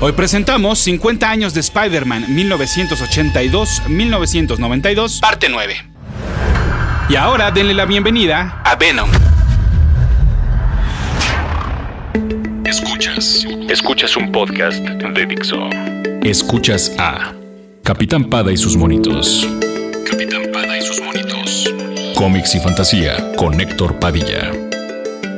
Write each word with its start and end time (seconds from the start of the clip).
Hoy 0.00 0.12
presentamos 0.12 0.78
50 0.78 1.28
años 1.28 1.54
de 1.54 1.60
Spider-Man 1.60 2.26
1982-1992, 2.28 5.18
parte 5.18 5.48
9. 5.48 5.74
Y 7.08 7.16
ahora 7.16 7.50
denle 7.50 7.74
la 7.74 7.84
bienvenida 7.84 8.62
a 8.64 8.76
Venom. 8.76 9.10
Escuchas. 12.64 13.44
Escuchas 13.68 14.16
un 14.16 14.30
podcast 14.30 14.78
de 14.78 15.26
Dixo. 15.26 15.68
Escuchas 16.22 16.92
a 16.96 17.32
Capitán 17.82 18.30
Pada 18.30 18.52
y 18.52 18.56
sus 18.56 18.76
monitos. 18.76 19.48
Capitán 20.08 20.42
Pada 20.52 20.78
y 20.78 20.82
sus 20.82 21.00
monitos. 21.00 21.74
Cómics 22.14 22.54
y 22.54 22.60
fantasía 22.60 23.32
con 23.34 23.60
Héctor 23.60 23.98
Padilla. 23.98 24.52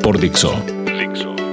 Por 0.03 0.21
Dixo. 0.21 0.63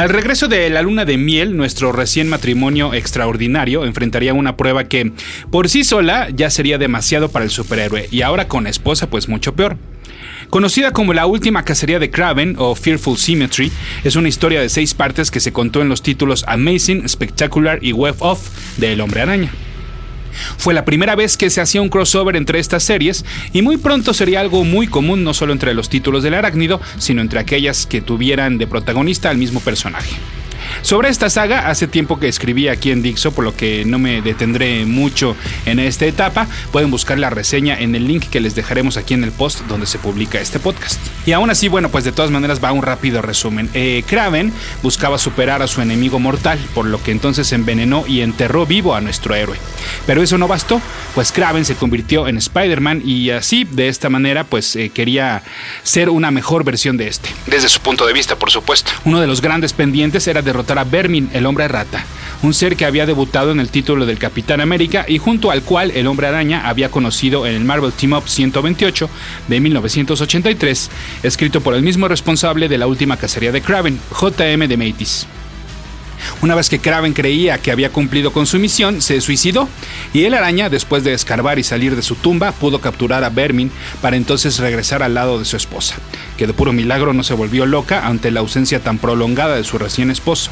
Al 0.00 0.08
regreso 0.08 0.48
de 0.48 0.70
la 0.70 0.80
luna 0.80 1.04
de 1.04 1.18
miel, 1.18 1.58
nuestro 1.58 1.92
recién 1.92 2.26
matrimonio 2.26 2.94
extraordinario 2.94 3.84
enfrentaría 3.84 4.32
una 4.32 4.56
prueba 4.56 4.84
que 4.84 5.12
por 5.50 5.68
sí 5.68 5.84
sola 5.84 6.30
ya 6.30 6.48
sería 6.48 6.78
demasiado 6.78 7.28
para 7.28 7.44
el 7.44 7.50
superhéroe 7.50 8.08
y 8.10 8.22
ahora 8.22 8.48
con 8.48 8.66
esposa 8.66 9.10
pues 9.10 9.28
mucho 9.28 9.54
peor. 9.54 9.76
Conocida 10.48 10.94
como 10.94 11.12
la 11.12 11.26
última 11.26 11.66
cacería 11.66 11.98
de 11.98 12.10
Kraven 12.10 12.56
o 12.56 12.74
Fearful 12.74 13.18
Symmetry, 13.18 13.70
es 14.02 14.16
una 14.16 14.30
historia 14.30 14.62
de 14.62 14.70
seis 14.70 14.94
partes 14.94 15.30
que 15.30 15.38
se 15.38 15.52
contó 15.52 15.82
en 15.82 15.90
los 15.90 16.00
títulos 16.00 16.44
Amazing, 16.48 17.06
Spectacular 17.06 17.80
y 17.82 17.92
Web 17.92 18.14
of 18.20 18.40
de 18.78 18.94
El 18.94 19.02
Hombre 19.02 19.20
Araña. 19.20 19.52
Fue 20.56 20.74
la 20.74 20.84
primera 20.84 21.16
vez 21.16 21.36
que 21.36 21.50
se 21.50 21.60
hacía 21.60 21.82
un 21.82 21.88
crossover 21.88 22.36
entre 22.36 22.58
estas 22.58 22.82
series 22.82 23.24
y 23.52 23.62
muy 23.62 23.76
pronto 23.76 24.14
sería 24.14 24.40
algo 24.40 24.64
muy 24.64 24.86
común 24.86 25.24
no 25.24 25.34
solo 25.34 25.52
entre 25.52 25.74
los 25.74 25.88
títulos 25.88 26.22
del 26.22 26.34
arácnido, 26.34 26.80
sino 26.98 27.22
entre 27.22 27.40
aquellas 27.40 27.86
que 27.86 28.00
tuvieran 28.00 28.58
de 28.58 28.66
protagonista 28.66 29.30
al 29.30 29.38
mismo 29.38 29.60
personaje. 29.60 30.16
Sobre 30.82 31.08
esta 31.08 31.30
saga, 31.30 31.68
hace 31.68 31.86
tiempo 31.86 32.18
que 32.18 32.28
escribí 32.28 32.68
aquí 32.68 32.90
en 32.90 33.02
Dixo, 33.02 33.32
por 33.32 33.44
lo 33.44 33.56
que 33.56 33.84
no 33.84 33.98
me 33.98 34.22
detendré 34.22 34.86
mucho 34.86 35.36
en 35.66 35.78
esta 35.78 36.06
etapa. 36.06 36.46
Pueden 36.72 36.90
buscar 36.90 37.18
la 37.18 37.30
reseña 37.30 37.78
en 37.78 37.94
el 37.94 38.06
link 38.06 38.24
que 38.30 38.40
les 38.40 38.54
dejaremos 38.54 38.96
aquí 38.96 39.14
en 39.14 39.24
el 39.24 39.32
post 39.32 39.60
donde 39.66 39.86
se 39.86 39.98
publica 39.98 40.40
este 40.40 40.58
podcast. 40.58 41.00
Y 41.26 41.32
aún 41.32 41.50
así, 41.50 41.68
bueno, 41.68 41.90
pues 41.90 42.04
de 42.04 42.12
todas 42.12 42.30
maneras 42.30 42.62
va 42.62 42.72
un 42.72 42.82
rápido 42.82 43.22
resumen. 43.22 43.68
Eh, 43.74 44.02
Kraven 44.06 44.52
buscaba 44.82 45.18
superar 45.18 45.62
a 45.62 45.66
su 45.66 45.82
enemigo 45.82 46.18
mortal, 46.18 46.58
por 46.74 46.86
lo 46.86 47.02
que 47.02 47.10
entonces 47.10 47.52
envenenó 47.52 48.04
y 48.06 48.20
enterró 48.20 48.66
vivo 48.66 48.94
a 48.94 49.00
nuestro 49.00 49.34
héroe. 49.34 49.58
Pero 50.06 50.22
eso 50.22 50.38
no 50.38 50.48
bastó, 50.48 50.80
pues 51.14 51.32
Kraven 51.32 51.64
se 51.64 51.74
convirtió 51.74 52.28
en 52.28 52.36
Spider-Man 52.36 53.02
y 53.04 53.30
así, 53.30 53.64
de 53.64 53.88
esta 53.88 54.08
manera, 54.08 54.44
pues 54.44 54.76
eh, 54.76 54.90
quería 54.90 55.42
ser 55.82 56.10
una 56.10 56.30
mejor 56.30 56.64
versión 56.64 56.96
de 56.96 57.08
este. 57.08 57.28
Desde 57.46 57.68
su 57.68 57.80
punto 57.80 58.06
de 58.06 58.12
vista, 58.12 58.36
por 58.36 58.50
supuesto. 58.50 58.92
Uno 59.04 59.20
de 59.20 59.26
los 59.26 59.40
grandes 59.40 59.72
pendientes 59.72 60.26
era 60.26 60.42
derrotar 60.42 60.59
a 60.68 60.84
Vermin, 60.84 61.30
el 61.32 61.46
hombre 61.46 61.68
rata, 61.68 62.04
un 62.42 62.54
ser 62.54 62.76
que 62.76 62.84
había 62.84 63.06
debutado 63.06 63.50
en 63.50 63.60
el 63.60 63.70
título 63.70 64.06
del 64.06 64.18
Capitán 64.18 64.60
América 64.60 65.04
y 65.08 65.18
junto 65.18 65.50
al 65.50 65.62
cual 65.62 65.90
el 65.90 66.06
hombre 66.06 66.26
araña 66.26 66.68
había 66.68 66.90
conocido 66.90 67.46
en 67.46 67.54
el 67.54 67.64
Marvel 67.64 67.92
Team 67.92 68.12
Up 68.12 68.28
128 68.28 69.10
de 69.48 69.60
1983, 69.60 70.90
escrito 71.22 71.60
por 71.60 71.74
el 71.74 71.82
mismo 71.82 72.08
responsable 72.08 72.68
de 72.68 72.78
la 72.78 72.86
última 72.86 73.16
cacería 73.16 73.52
de 73.52 73.62
Kraven, 73.62 73.98
J.M. 74.10 74.68
de 74.68 74.76
Matis. 74.76 75.26
Una 76.42 76.54
vez 76.54 76.68
que 76.68 76.78
Kraven 76.78 77.12
creía 77.12 77.58
que 77.58 77.70
había 77.70 77.90
cumplido 77.90 78.32
con 78.32 78.46
su 78.46 78.58
misión, 78.58 79.02
se 79.02 79.20
suicidó 79.20 79.68
y 80.12 80.24
el 80.24 80.34
araña, 80.34 80.68
después 80.68 81.04
de 81.04 81.12
escarbar 81.12 81.58
y 81.58 81.62
salir 81.62 81.96
de 81.96 82.02
su 82.02 82.14
tumba, 82.14 82.52
pudo 82.52 82.80
capturar 82.80 83.24
a 83.24 83.30
Vermin 83.30 83.70
para 84.00 84.16
entonces 84.16 84.58
regresar 84.58 85.02
al 85.02 85.14
lado 85.14 85.38
de 85.38 85.44
su 85.44 85.56
esposa, 85.56 85.96
que 86.40 86.46
de 86.46 86.54
puro 86.54 86.72
milagro 86.72 87.12
no 87.12 87.22
se 87.22 87.34
volvió 87.34 87.66
loca 87.66 88.06
ante 88.06 88.30
la 88.30 88.40
ausencia 88.40 88.80
tan 88.80 88.96
prolongada 88.96 89.56
de 89.56 89.62
su 89.62 89.76
recién 89.76 90.10
esposo. 90.10 90.50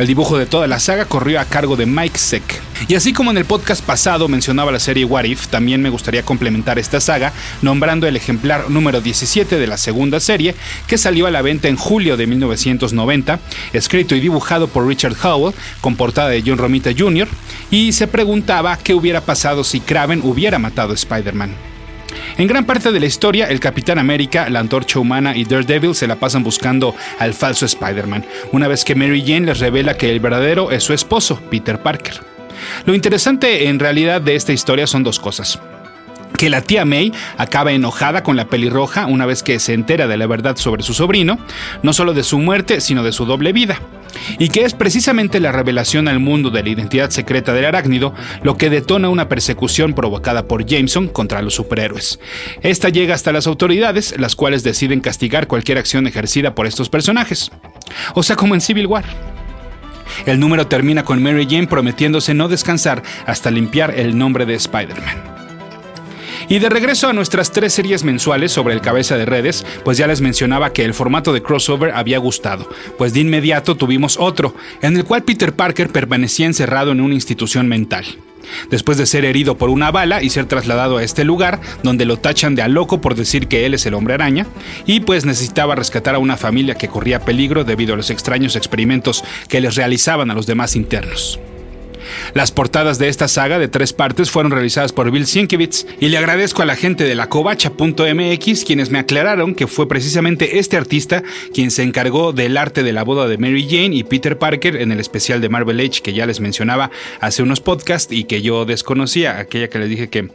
El 0.00 0.08
dibujo 0.08 0.36
de 0.36 0.46
toda 0.46 0.66
la 0.66 0.80
saga 0.80 1.04
corrió 1.04 1.38
a 1.38 1.44
cargo 1.44 1.76
de 1.76 1.86
Mike 1.86 2.18
Seck. 2.18 2.42
Y 2.88 2.96
así 2.96 3.12
como 3.12 3.30
en 3.30 3.38
el 3.38 3.44
podcast 3.44 3.84
pasado 3.84 4.26
mencionaba 4.26 4.72
la 4.72 4.80
serie 4.80 5.04
What 5.04 5.22
If, 5.22 5.46
también 5.46 5.80
me 5.80 5.90
gustaría 5.90 6.24
complementar 6.24 6.80
esta 6.80 7.00
saga 7.00 7.32
nombrando 7.62 8.08
el 8.08 8.16
ejemplar 8.16 8.68
número 8.68 9.00
17 9.00 9.60
de 9.60 9.66
la 9.68 9.76
segunda 9.76 10.18
serie, 10.18 10.56
que 10.88 10.98
salió 10.98 11.28
a 11.28 11.30
la 11.30 11.40
venta 11.40 11.68
en 11.68 11.76
julio 11.76 12.16
de 12.16 12.26
1990, 12.26 13.38
escrito 13.74 14.16
y 14.16 14.20
dibujado 14.20 14.66
por 14.66 14.88
Richard 14.88 15.14
Howell, 15.22 15.54
con 15.80 15.94
portada 15.94 16.30
de 16.30 16.42
John 16.44 16.58
Romita 16.58 16.90
Jr., 16.98 17.28
y 17.70 17.92
se 17.92 18.08
preguntaba 18.08 18.76
qué 18.76 18.92
hubiera 18.92 19.20
pasado 19.20 19.62
si 19.62 19.78
Kraven 19.78 20.22
hubiera 20.24 20.58
matado 20.58 20.90
a 20.90 20.96
Spider-Man. 20.96 21.75
En 22.38 22.46
gran 22.46 22.64
parte 22.64 22.92
de 22.92 23.00
la 23.00 23.06
historia, 23.06 23.46
el 23.46 23.60
Capitán 23.60 23.98
América, 23.98 24.48
la 24.50 24.60
Antorcha 24.60 24.98
Humana 24.98 25.36
y 25.36 25.44
Daredevil 25.44 25.94
se 25.94 26.06
la 26.06 26.16
pasan 26.16 26.42
buscando 26.42 26.94
al 27.18 27.34
falso 27.34 27.66
Spider-Man, 27.66 28.24
una 28.52 28.68
vez 28.68 28.84
que 28.84 28.94
Mary 28.94 29.22
Jane 29.26 29.46
les 29.46 29.60
revela 29.60 29.96
que 29.96 30.10
el 30.10 30.20
verdadero 30.20 30.70
es 30.70 30.84
su 30.84 30.92
esposo, 30.92 31.40
Peter 31.50 31.80
Parker. 31.80 32.20
Lo 32.84 32.94
interesante 32.94 33.68
en 33.68 33.78
realidad 33.78 34.20
de 34.20 34.34
esta 34.34 34.52
historia 34.52 34.86
son 34.86 35.02
dos 35.02 35.18
cosas 35.20 35.58
que 36.36 36.50
la 36.50 36.62
tía 36.62 36.84
May 36.84 37.12
acaba 37.36 37.72
enojada 37.72 38.22
con 38.22 38.36
la 38.36 38.48
pelirroja 38.48 39.06
una 39.06 39.26
vez 39.26 39.42
que 39.42 39.58
se 39.58 39.74
entera 39.74 40.06
de 40.06 40.16
la 40.16 40.26
verdad 40.26 40.56
sobre 40.56 40.82
su 40.82 40.94
sobrino, 40.94 41.38
no 41.82 41.92
solo 41.92 42.14
de 42.14 42.22
su 42.22 42.38
muerte, 42.38 42.80
sino 42.80 43.02
de 43.02 43.12
su 43.12 43.26
doble 43.26 43.52
vida 43.52 43.80
y 44.38 44.48
que 44.48 44.64
es 44.64 44.74
precisamente 44.74 45.40
la 45.40 45.52
revelación 45.52 46.08
al 46.08 46.20
mundo 46.20 46.50
de 46.50 46.62
la 46.62 46.70
identidad 46.70 47.10
secreta 47.10 47.52
del 47.52 47.64
arácnido 47.64 48.14
lo 48.42 48.56
que 48.56 48.70
detona 48.70 49.08
una 49.08 49.28
persecución 49.28 49.94
provocada 49.94 50.46
por 50.46 50.66
Jameson 50.66 51.08
contra 51.08 51.42
los 51.42 51.54
superhéroes. 51.54 52.18
Esta 52.62 52.88
llega 52.88 53.14
hasta 53.14 53.32
las 53.32 53.46
autoridades, 53.46 54.14
las 54.18 54.36
cuales 54.36 54.62
deciden 54.62 55.00
castigar 55.00 55.46
cualquier 55.46 55.78
acción 55.78 56.06
ejercida 56.06 56.54
por 56.54 56.66
estos 56.66 56.88
personajes. 56.88 57.50
O 58.14 58.22
sea, 58.22 58.36
como 58.36 58.54
en 58.54 58.60
Civil 58.60 58.86
War. 58.86 59.04
El 60.24 60.40
número 60.40 60.66
termina 60.66 61.04
con 61.04 61.22
Mary 61.22 61.46
Jane 61.48 61.66
prometiéndose 61.66 62.32
no 62.32 62.48
descansar 62.48 63.02
hasta 63.26 63.50
limpiar 63.50 63.98
el 63.98 64.16
nombre 64.16 64.46
de 64.46 64.54
Spider-Man. 64.54 65.35
Y 66.48 66.60
de 66.60 66.68
regreso 66.68 67.08
a 67.08 67.12
nuestras 67.12 67.50
tres 67.50 67.72
series 67.72 68.04
mensuales 68.04 68.52
sobre 68.52 68.74
el 68.74 68.80
cabeza 68.80 69.16
de 69.16 69.26
redes, 69.26 69.66
pues 69.84 69.98
ya 69.98 70.06
les 70.06 70.20
mencionaba 70.20 70.72
que 70.72 70.84
el 70.84 70.94
formato 70.94 71.32
de 71.32 71.42
crossover 71.42 71.90
había 71.92 72.18
gustado, 72.18 72.70
pues 72.96 73.12
de 73.12 73.20
inmediato 73.20 73.76
tuvimos 73.76 74.16
otro, 74.16 74.54
en 74.80 74.96
el 74.96 75.04
cual 75.04 75.24
Peter 75.24 75.52
Parker 75.52 75.88
permanecía 75.88 76.46
encerrado 76.46 76.92
en 76.92 77.00
una 77.00 77.14
institución 77.14 77.66
mental. 77.66 78.04
Después 78.70 78.96
de 78.96 79.06
ser 79.06 79.24
herido 79.24 79.58
por 79.58 79.70
una 79.70 79.90
bala 79.90 80.22
y 80.22 80.30
ser 80.30 80.46
trasladado 80.46 80.98
a 80.98 81.02
este 81.02 81.24
lugar, 81.24 81.60
donde 81.82 82.04
lo 82.04 82.16
tachan 82.16 82.54
de 82.54 82.62
a 82.62 82.68
loco 82.68 83.00
por 83.00 83.16
decir 83.16 83.48
que 83.48 83.66
él 83.66 83.74
es 83.74 83.84
el 83.86 83.94
hombre 83.94 84.14
araña, 84.14 84.46
y 84.86 85.00
pues 85.00 85.24
necesitaba 85.24 85.74
rescatar 85.74 86.14
a 86.14 86.20
una 86.20 86.36
familia 86.36 86.76
que 86.76 86.86
corría 86.86 87.24
peligro 87.24 87.64
debido 87.64 87.94
a 87.94 87.96
los 87.96 88.10
extraños 88.10 88.54
experimentos 88.54 89.24
que 89.48 89.60
les 89.60 89.74
realizaban 89.74 90.30
a 90.30 90.34
los 90.34 90.46
demás 90.46 90.76
internos. 90.76 91.40
Las 92.34 92.52
portadas 92.52 92.98
de 92.98 93.08
esta 93.08 93.28
saga 93.28 93.58
de 93.58 93.68
tres 93.68 93.92
partes 93.92 94.30
fueron 94.30 94.52
realizadas 94.52 94.92
por 94.92 95.10
Bill 95.10 95.26
Sienkiewicz 95.26 95.86
y 96.00 96.08
le 96.08 96.18
agradezco 96.18 96.62
a 96.62 96.66
la 96.66 96.76
gente 96.76 97.04
de 97.04 97.14
la 97.14 97.28
covacha.mx 97.28 98.64
quienes 98.64 98.90
me 98.90 98.98
aclararon 98.98 99.54
que 99.54 99.66
fue 99.66 99.88
precisamente 99.88 100.58
este 100.58 100.76
artista 100.76 101.22
quien 101.52 101.70
se 101.70 101.82
encargó 101.82 102.32
del 102.32 102.56
arte 102.56 102.82
de 102.82 102.92
la 102.92 103.04
boda 103.04 103.28
de 103.28 103.38
Mary 103.38 103.66
Jane 103.68 103.96
y 103.96 104.04
Peter 104.04 104.38
Parker 104.38 104.76
en 104.76 104.92
el 104.92 105.00
especial 105.00 105.40
de 105.40 105.48
Marvel 105.48 105.80
Age 105.80 106.02
que 106.02 106.12
ya 106.12 106.26
les 106.26 106.40
mencionaba 106.40 106.90
hace 107.20 107.42
unos 107.42 107.60
podcasts 107.60 108.12
y 108.12 108.24
que 108.24 108.42
yo 108.42 108.64
desconocía, 108.64 109.38
aquella 109.38 109.68
que 109.68 109.78
les 109.78 109.88
dije 109.88 110.08
que 110.08 110.28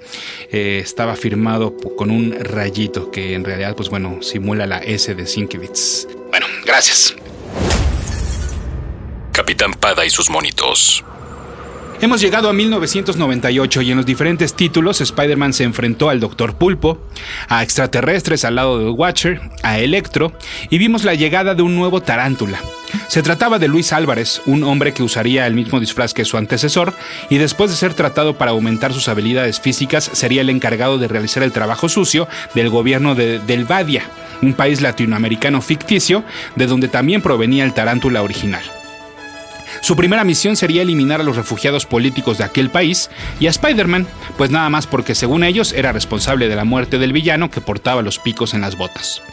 eh, 0.52 0.80
estaba 0.84 1.16
firmado 1.16 1.76
con 1.98 2.12
un 2.12 2.36
rayito 2.40 3.12
que 3.12 3.34
en 3.34 3.44
realidad 3.44 3.76
pues 3.76 3.90
bueno 3.90 4.22
simula 4.22 4.66
la 4.66 4.80
S 4.80 5.14
de 5.14 5.26
Sienkiewicz. 5.26 6.08
Bueno, 6.30 6.46
gracias. 6.66 7.16
Capitán 9.32 9.74
Pada 9.74 10.06
y 10.06 10.10
sus 10.10 10.30
monitos. 10.30 11.04
Hemos 12.02 12.20
llegado 12.20 12.50
a 12.50 12.54
1998 12.54 13.84
y 13.84 13.92
en 13.92 13.98
los 13.98 14.08
diferentes 14.08 14.56
títulos 14.56 15.02
Spider-Man 15.02 15.54
se 15.54 15.66
enfrentó 15.66 16.10
al 16.10 16.20
Doctor 16.20 16.56
Pulpo, 16.56 17.00
a 17.48 17.62
extraterrestres 17.62 18.44
al 18.44 18.56
lado 18.56 18.80
de 18.80 18.90
Watcher, 18.90 19.40
a 19.62 19.78
Electro 19.78 20.34
y 20.72 20.80
vimos 20.80 21.04
la 21.04 21.14
llegada 21.14 21.54
de 21.54 21.62
un 21.62 21.76
nuevo 21.76 22.02
Tarántula. 22.02 22.60
Se 23.08 23.22
trataba 23.22 23.60
de 23.60 23.68
Luis 23.68 23.94
Álvarez, 23.94 24.42
un 24.48 24.64
hombre 24.64 24.96
que 24.96 25.04
usaría 25.04 25.46
el 25.46 25.54
mismo 25.54 25.80
disfraz 25.80 26.16
que 26.16 26.26
su 26.26 26.38
antecesor 26.38 26.96
y 27.30 27.38
después 27.38 27.70
de 27.70 27.78
ser 27.78 27.94
tratado 27.94 28.36
para 28.36 28.50
aumentar 28.50 28.94
sus 28.94 29.08
habilidades 29.08 29.60
físicas 29.60 30.10
sería 30.12 30.42
el 30.42 30.50
encargado 30.50 30.98
de 30.98 31.08
realizar 31.08 31.44
el 31.44 31.52
trabajo 31.52 31.88
sucio 31.88 32.28
del 32.56 32.72
gobierno 32.72 33.14
de 33.14 33.38
Delvadia, 33.38 34.06
un 34.42 34.56
país 34.56 34.82
latinoamericano 34.82 35.62
ficticio 35.62 36.24
de 36.56 36.66
donde 36.66 36.88
también 36.88 37.22
provenía 37.22 37.64
el 37.64 37.76
Tarántula 37.76 38.24
original. 38.24 38.64
Su 39.82 39.96
primera 39.96 40.24
misión 40.24 40.56
sería 40.56 40.84
eliminar 40.84 41.22
a 41.22 41.24
los 41.24 41.36
refugiados 41.36 41.88
políticos 41.88 42.38
de 42.38 42.44
aquel 42.44 42.70
país 42.70 43.10
y 43.40 43.48
a 43.48 43.50
Spider-Man, 43.50 44.08
pues 44.38 44.52
nada 44.52 44.70
más 44.70 44.86
porque 44.86 45.16
según 45.16 45.44
ellos 45.44 45.74
era 45.74 45.92
responsable 45.92 46.48
de 46.48 46.56
la 46.56 46.66
muerte 46.66 47.00
del 47.00 47.14
villano 47.14 47.50
que 47.50 47.62
portaba 47.62 48.04
los 48.04 48.20
picos 48.20 48.54
en 48.54 48.62
las 48.62 48.78
botas. 48.78 49.24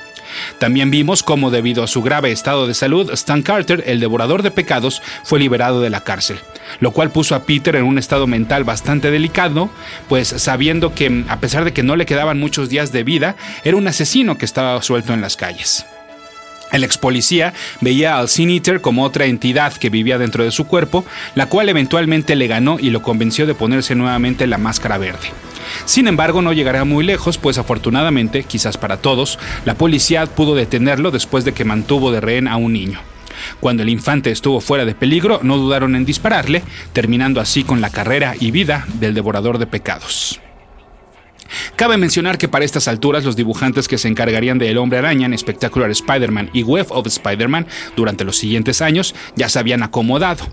También 0.59 0.91
vimos 0.91 1.23
cómo 1.23 1.51
debido 1.51 1.83
a 1.83 1.87
su 1.87 2.03
grave 2.03 2.33
estado 2.33 2.67
de 2.67 2.75
salud, 2.75 3.11
Stan 3.13 3.43
Carter, 3.43 3.85
el 3.87 4.01
devorador 4.01 4.43
de 4.43 4.51
pecados, 4.51 5.03
fue 5.23 5.39
liberado 5.39 5.81
de 5.81 5.91
la 5.91 6.03
cárcel, 6.03 6.39
lo 6.81 6.93
cual 6.93 7.11
puso 7.11 7.35
a 7.35 7.45
Peter 7.45 7.77
en 7.77 7.85
un 7.85 7.99
estado 7.99 8.27
mental 8.27 8.65
bastante 8.65 9.11
delicado, 9.11 9.69
pues 10.09 10.29
sabiendo 10.29 10.95
que 10.95 11.25
a 11.29 11.41
pesar 11.41 11.65
de 11.65 11.73
que 11.73 11.83
no 11.83 11.97
le 11.97 12.07
quedaban 12.07 12.41
muchos 12.41 12.69
días 12.69 12.93
de 12.93 13.05
vida, 13.05 13.37
era 13.65 13.77
un 13.77 13.89
asesino 13.89 14.39
que 14.39 14.45
estaba 14.45 14.81
suelto 14.83 15.13
en 15.13 15.21
las 15.21 15.37
calles. 15.37 15.85
El 16.73 16.85
ex 16.85 16.99
policía 16.99 17.55
veía 17.81 18.19
al 18.19 18.29
Sin 18.29 18.51
Eater 18.51 18.81
como 18.81 19.05
otra 19.05 19.27
entidad 19.27 19.73
que 19.73 19.91
vivía 19.91 20.19
dentro 20.19 20.45
de 20.45 20.51
su 20.51 20.67
cuerpo, 20.67 21.05
la 21.35 21.47
cual 21.47 21.69
eventualmente 21.69 22.37
le 22.37 22.47
ganó 22.47 22.79
y 22.79 22.91
lo 22.91 23.03
convenció 23.03 23.47
de 23.47 23.55
ponerse 23.55 23.95
nuevamente 23.95 24.47
la 24.47 24.59
máscara 24.59 24.99
verde. 24.99 25.29
Sin 25.85 26.09
embargo, 26.09 26.43
no 26.43 26.53
llegará 26.53 26.85
muy 26.85 27.05
lejos, 27.05 27.39
pues 27.39 27.59
afortunadamente, 27.59 28.45
quizás 28.45 28.77
para 28.77 28.99
todos, 28.99 29.39
la 29.65 29.75
policía 29.75 30.27
pudo 30.27 30.55
detenerlo 30.55 31.11
después 31.11 31.45
de 31.45 31.53
que 31.53 31.65
mantuvo 31.65 32.11
de 32.11 32.21
rehén 32.21 32.49
a 32.49 32.57
un 32.57 32.73
niño. 32.73 33.01
Cuando 33.61 33.83
el 33.83 33.89
infante 33.89 34.31
estuvo 34.31 34.61
fuera 34.61 34.85
de 34.85 34.95
peligro, 34.95 35.41
no 35.43 35.57
dudaron 35.57 35.95
en 35.95 36.05
dispararle, 36.05 36.63
terminando 36.93 37.41
así 37.41 37.65
con 37.65 37.81
la 37.81 37.91
carrera 37.91 38.35
y 38.39 38.51
vida 38.51 38.87
del 38.95 39.15
devorador 39.15 39.59
de 39.59 39.67
pecados. 39.67 40.41
Cabe 41.77 41.97
mencionar 41.97 42.39
que 42.39 42.49
para 42.49 42.65
estas 42.65 42.89
alturas 42.89 43.25
los 43.25 43.37
dibujantes 43.37 43.89
que 43.89 43.99
se 43.99 44.09
encargarían 44.09 44.59
de 44.59 44.71
El 44.71 44.79
Hombre 44.79 44.99
Araña 44.99 45.27
en 45.27 45.37
Spectacular 45.37 45.91
Spider-Man 45.91 46.51
y 46.53 46.63
Web 46.63 46.87
of 46.91 47.07
Spider-Man 47.07 47.67
durante 47.97 48.25
los 48.25 48.37
siguientes 48.37 48.83
años 48.83 49.15
ya 49.37 49.49
se 49.49 49.59
habían 49.59 49.83
acomodado. 49.83 50.47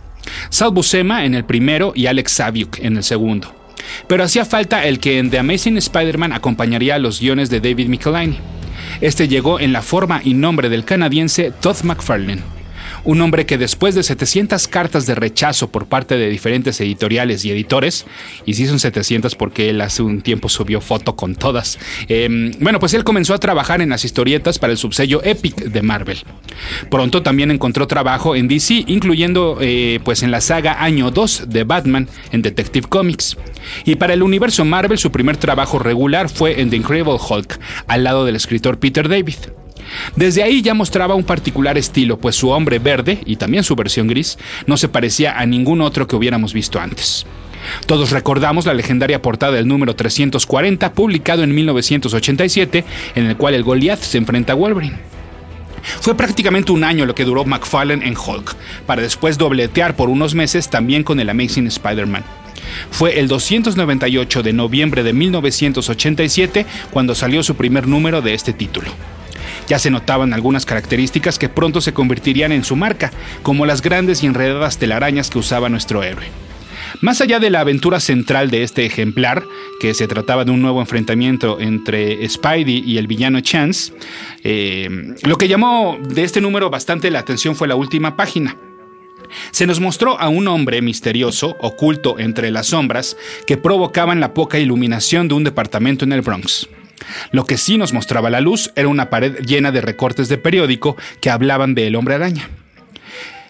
Sal 0.50 0.72
Buscema 0.72 1.26
en 1.26 1.36
el 1.36 1.46
primero 1.46 1.94
y 1.96 2.08
Alex 2.08 2.32
Saviuk 2.34 2.80
en 2.80 2.98
el 2.98 3.04
segundo. 3.04 3.54
Pero 4.08 4.24
hacía 4.24 4.46
falta 4.46 4.86
el 4.86 5.00
que 5.00 5.20
en 5.20 5.30
The 5.30 5.40
Amazing 5.40 5.78
Spider-Man 5.78 6.34
acompañaría 6.34 6.96
a 6.96 7.00
los 7.00 7.20
guiones 7.20 7.50
de 7.50 7.60
David 7.60 7.88
Michelinie. 7.88 8.40
Este 9.02 9.28
llegó 9.28 9.60
en 9.60 9.74
la 9.74 9.82
forma 9.82 10.22
y 10.24 10.34
nombre 10.34 10.70
del 10.70 10.86
canadiense 10.86 11.52
Todd 11.62 11.84
McFarlane 11.84 12.56
un 13.06 13.22
hombre 13.22 13.46
que 13.46 13.58
después 13.58 13.96
de 13.96 14.04
700 14.04 14.68
cartas 14.68 15.06
de 15.06 15.16
rechazo 15.16 15.70
por 15.70 15.86
parte 15.86 16.18
de 16.18 16.30
diferentes 16.30 16.80
editoriales 16.82 17.46
y 17.46 17.52
editores, 17.52 18.06
y 18.46 18.56
sí 18.56 18.68
son 18.68 18.80
700 18.80 19.36
porque 19.36 19.70
él 19.70 19.82
hace 19.82 20.04
un 20.04 20.22
tiempo 20.22 20.50
subió 20.50 20.82
foto 20.82 21.16
con 21.16 21.36
todas, 21.36 21.80
em, 22.08 22.52
bueno, 22.60 22.80
pues 22.80 22.94
él 22.94 23.04
comenzó 23.04 23.34
a 23.34 23.40
trabajar 23.40 23.82
en 23.82 23.90
las 23.90 24.06
historietas 24.06 24.60
para 24.60 24.72
el 24.72 24.78
subsello 24.78 25.24
Epic 25.24 25.56
de 25.56 25.82
Marvel. 25.82 26.18
Pronto 26.90 27.22
también 27.22 27.52
encontró 27.52 27.88
trabajo 27.88 28.36
en 28.36 28.48
DC, 28.48 28.86
incluyendo 28.88 29.58
eh, 29.62 30.00
pues 30.04 30.24
en 30.24 30.32
la 30.32 30.42
saga 30.42 30.84
Año 30.84 31.12
2 31.12 31.46
de 31.48 31.64
Batman 31.64 32.08
en 32.32 32.42
Detective 32.42 32.88
Comics. 32.88 33.38
Y 33.86 33.96
para 33.96 34.14
el 34.14 34.24
universo 34.24 34.66
Marvel 34.66 34.98
su 34.98 35.12
primer 35.12 35.38
trabajo 35.38 35.80
regular 35.80 36.30
fue 36.30 36.62
en 36.62 36.70
The 36.70 36.78
Incredible 36.78 37.18
Hulk, 37.20 37.60
al 37.88 38.04
lado 38.04 38.26
del 38.26 38.36
escritor 38.36 38.80
Peter 38.80 39.08
David. 39.08 39.36
Desde 40.16 40.44
ahí 40.44 40.62
ya 40.62 40.74
mostraba 40.74 41.16
un 41.16 41.24
particular 41.24 41.78
estilo, 41.78 42.18
pues 42.18 42.36
su 42.36 42.50
hombre 42.50 42.80
verde, 42.80 43.20
y 43.26 43.36
también 43.36 43.64
su 43.64 43.76
versión 43.76 44.08
gris, 44.08 44.38
no 44.66 44.78
se 44.78 44.88
parecía 44.88 45.40
a 45.40 45.46
ningún 45.46 45.82
otro 45.82 46.08
que 46.08 46.16
hubiéramos 46.16 46.54
visto 46.54 46.80
antes. 46.80 47.26
Todos 47.88 48.12
recordamos 48.12 48.66
la 48.66 48.74
legendaria 48.74 49.22
portada 49.22 49.54
del 49.54 49.68
número 49.68 49.96
340, 49.96 50.94
publicado 50.94 51.44
en 51.44 51.56
1987, 51.56 52.84
en 53.16 53.26
el 53.26 53.38
cual 53.38 53.56
el 53.56 53.64
Goliath 53.64 54.02
se 54.02 54.18
enfrenta 54.18 54.54
a 54.54 54.56
Wolverine. 54.56 54.98
Fue 56.02 56.16
prácticamente 56.16 56.72
un 56.72 56.84
año 56.84 57.06
lo 57.06 57.16
que 57.16 57.26
duró 57.26 57.46
McFarlane 57.46 58.06
en 58.08 58.16
Hulk, 58.18 58.56
para 58.86 59.02
después 59.02 59.38
dobletear 59.38 59.96
por 59.96 60.10
unos 60.10 60.34
meses 60.34 60.70
también 60.70 61.04
con 61.04 61.20
el 61.20 61.30
Amazing 61.30 61.68
Spider-Man. 61.68 62.24
Fue 62.90 63.20
el 63.20 63.28
298 63.28 64.42
de 64.42 64.54
noviembre 64.54 65.04
de 65.04 65.14
1987 65.14 66.66
cuando 66.92 67.14
salió 67.14 67.44
su 67.44 67.56
primer 67.56 67.88
número 67.88 68.22
de 68.22 68.34
este 68.34 68.54
título. 68.54 68.90
Ya 69.68 69.80
se 69.80 69.90
notaban 69.90 70.34
algunas 70.34 70.66
características 70.66 71.40
que 71.40 71.50
pronto 71.50 71.82
se 71.82 71.94
convertirían 71.94 72.52
en 72.52 72.64
su 72.64 72.76
marca, 72.76 73.12
como 73.44 73.66
las 73.66 73.82
grandes 73.82 74.24
y 74.24 74.28
enredadas 74.28 74.78
telarañas 74.78 75.30
que 75.30 75.40
usaba 75.40 75.70
nuestro 75.70 76.04
héroe. 76.04 76.26
Más 77.02 77.20
allá 77.22 77.40
de 77.40 77.50
la 77.50 77.62
aventura 77.62 78.00
central 78.00 78.50
de 78.50 78.64
este 78.64 78.86
ejemplar, 78.86 79.44
que 79.80 79.94
se 79.94 80.08
trataba 80.08 80.46
de 80.46 80.52
un 80.52 80.62
nuevo 80.62 80.82
enfrentamiento 80.82 81.60
entre 81.60 82.28
Spidey 82.28 82.84
y 82.86 82.98
el 82.98 83.08
villano 83.08 83.42
Chance, 83.42 83.94
eh, 84.44 85.16
lo 85.24 85.38
que 85.38 85.48
llamó 85.48 85.98
de 86.02 86.24
este 86.24 86.42
número 86.42 86.70
bastante 86.70 87.12
la 87.12 87.20
atención 87.20 87.56
fue 87.56 87.68
la 87.68 87.76
última 87.76 88.16
página. 88.16 88.56
Se 89.52 89.66
nos 89.66 89.80
mostró 89.80 90.20
a 90.20 90.30
un 90.30 90.48
hombre 90.48 90.82
misterioso, 90.82 91.58
oculto 91.60 92.20
entre 92.20 92.52
las 92.52 92.68
sombras, 92.68 93.18
que 93.46 93.58
provocaban 93.58 94.20
la 94.20 94.34
poca 94.34 94.60
iluminación 94.60 95.28
de 95.28 95.34
un 95.34 95.44
departamento 95.44 96.06
en 96.06 96.14
el 96.14 96.22
Bronx. 96.22 96.70
Lo 97.32 97.46
que 97.46 97.58
sí 97.58 97.78
nos 97.78 97.94
mostraba 97.94 98.30
la 98.30 98.42
luz 98.42 98.72
era 98.76 98.88
una 98.88 99.10
pared 99.10 99.40
llena 99.46 99.72
de 99.72 99.82
recortes 99.82 100.30
de 100.30 100.38
periódico 100.38 100.98
que 101.22 101.30
hablaban 101.30 101.76
de 101.76 101.88
El 101.88 101.96
hombre 101.96 102.16
araña. 102.16 102.50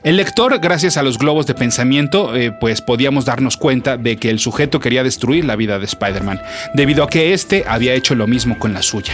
El 0.03 0.17
lector, 0.17 0.59
gracias 0.59 0.97
a 0.97 1.03
los 1.03 1.17
globos 1.17 1.47
de 1.47 1.55
pensamiento, 1.55 2.35
eh, 2.35 2.51
pues 2.51 2.81
podíamos 2.81 3.25
darnos 3.25 3.57
cuenta 3.57 3.97
de 3.97 4.17
que 4.17 4.29
el 4.29 4.37
sujeto 4.37 4.79
quería 4.79 5.03
destruir 5.03 5.45
la 5.45 5.55
vida 5.55 5.79
de 5.79 5.85
Spider-Man, 5.85 6.39
debido 6.75 7.03
a 7.03 7.09
que 7.09 7.33
éste 7.33 7.63
había 7.67 7.95
hecho 7.95 8.13
lo 8.13 8.27
mismo 8.27 8.59
con 8.59 8.71
la 8.71 8.83
suya. 8.83 9.13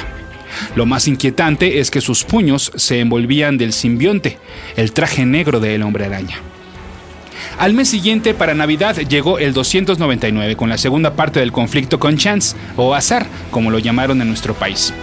Lo 0.75 0.85
más 0.85 1.07
inquietante 1.07 1.79
es 1.79 1.91
que 1.91 2.01
sus 2.01 2.25
puños 2.25 2.73
se 2.75 2.99
envolvían 2.99 3.57
del 3.57 3.71
simbionte, 3.71 4.37
el 4.75 4.91
traje 4.91 5.25
negro 5.25 5.61
de 5.61 5.75
El 5.75 5.83
hombre 5.83 6.07
araña. 6.07 6.41
Al 7.57 7.73
mes 7.73 7.89
siguiente, 7.89 8.33
para 8.33 8.53
Navidad, 8.53 8.95
llegó 8.97 9.39
el 9.39 9.53
299 9.53 10.55
con 10.55 10.69
la 10.69 10.77
segunda 10.77 11.13
parte 11.15 11.39
del 11.39 11.51
conflicto 11.51 11.99
con 11.99 12.17
Chance, 12.17 12.55
o 12.75 12.95
Azar, 12.95 13.27
como 13.51 13.71
lo 13.71 13.79
llamaron 13.79 14.21
en 14.21 14.27
nuestro 14.27 14.53
país. 14.53 14.93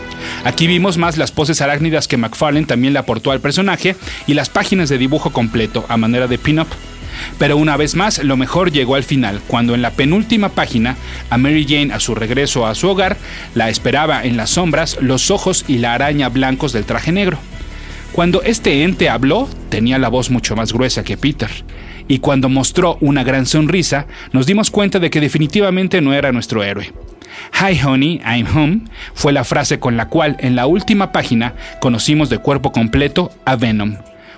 Aquí 0.44 0.66
vimos 0.66 0.98
más 0.98 1.16
las 1.16 1.32
poses 1.32 1.60
arácnidas 1.60 2.08
que 2.08 2.16
McFarlane 2.16 2.66
también 2.66 2.92
le 2.92 2.98
aportó 2.98 3.30
al 3.30 3.40
personaje 3.40 3.96
y 4.26 4.34
las 4.34 4.48
páginas 4.48 4.88
de 4.88 4.98
dibujo 4.98 5.30
completo 5.30 5.84
a 5.88 5.96
manera 5.96 6.26
de 6.26 6.38
pin-up. 6.38 6.68
Pero 7.38 7.56
una 7.56 7.76
vez 7.76 7.94
más, 7.94 8.22
lo 8.22 8.36
mejor 8.36 8.70
llegó 8.70 8.94
al 8.94 9.02
final, 9.02 9.40
cuando 9.46 9.74
en 9.74 9.82
la 9.82 9.90
penúltima 9.90 10.50
página, 10.50 10.96
a 11.30 11.38
Mary 11.38 11.66
Jane 11.68 11.92
a 11.92 12.00
su 12.00 12.14
regreso 12.14 12.66
a 12.66 12.74
su 12.74 12.88
hogar, 12.88 13.16
la 13.54 13.68
esperaba 13.68 14.24
en 14.24 14.36
las 14.36 14.50
sombras 14.50 14.98
los 15.00 15.30
ojos 15.30 15.64
y 15.68 15.78
la 15.78 15.94
araña 15.94 16.28
blancos 16.28 16.72
del 16.72 16.84
traje 16.84 17.12
negro. 17.12 17.38
Cuando 18.12 18.42
este 18.42 18.82
ente 18.82 19.08
habló, 19.08 19.48
tenía 19.68 19.98
la 19.98 20.08
voz 20.08 20.30
mucho 20.30 20.56
más 20.56 20.72
gruesa 20.72 21.04
que 21.04 21.16
Peter 21.16 21.50
y 22.08 22.18
cuando 22.18 22.48
mostró 22.48 22.96
una 23.00 23.22
gran 23.22 23.46
sonrisa, 23.46 24.06
nos 24.32 24.46
dimos 24.46 24.70
cuenta 24.70 24.98
de 24.98 25.10
que 25.10 25.20
definitivamente 25.20 26.00
no 26.00 26.14
era 26.14 26.32
nuestro 26.32 26.64
héroe. 26.64 26.92
Hi 27.60 27.78
honey, 27.84 28.20
I'm 28.24 28.46
home 28.52 28.80
fue 29.14 29.32
la 29.32 29.44
frase 29.44 29.78
con 29.78 29.96
la 29.96 30.08
cual 30.08 30.36
en 30.40 30.56
la 30.56 30.66
última 30.66 31.12
página 31.12 31.54
conocimos 31.80 32.30
de 32.30 32.38
cuerpo 32.38 32.72
completo 32.72 33.30
a 33.44 33.56
Venom, 33.56 33.96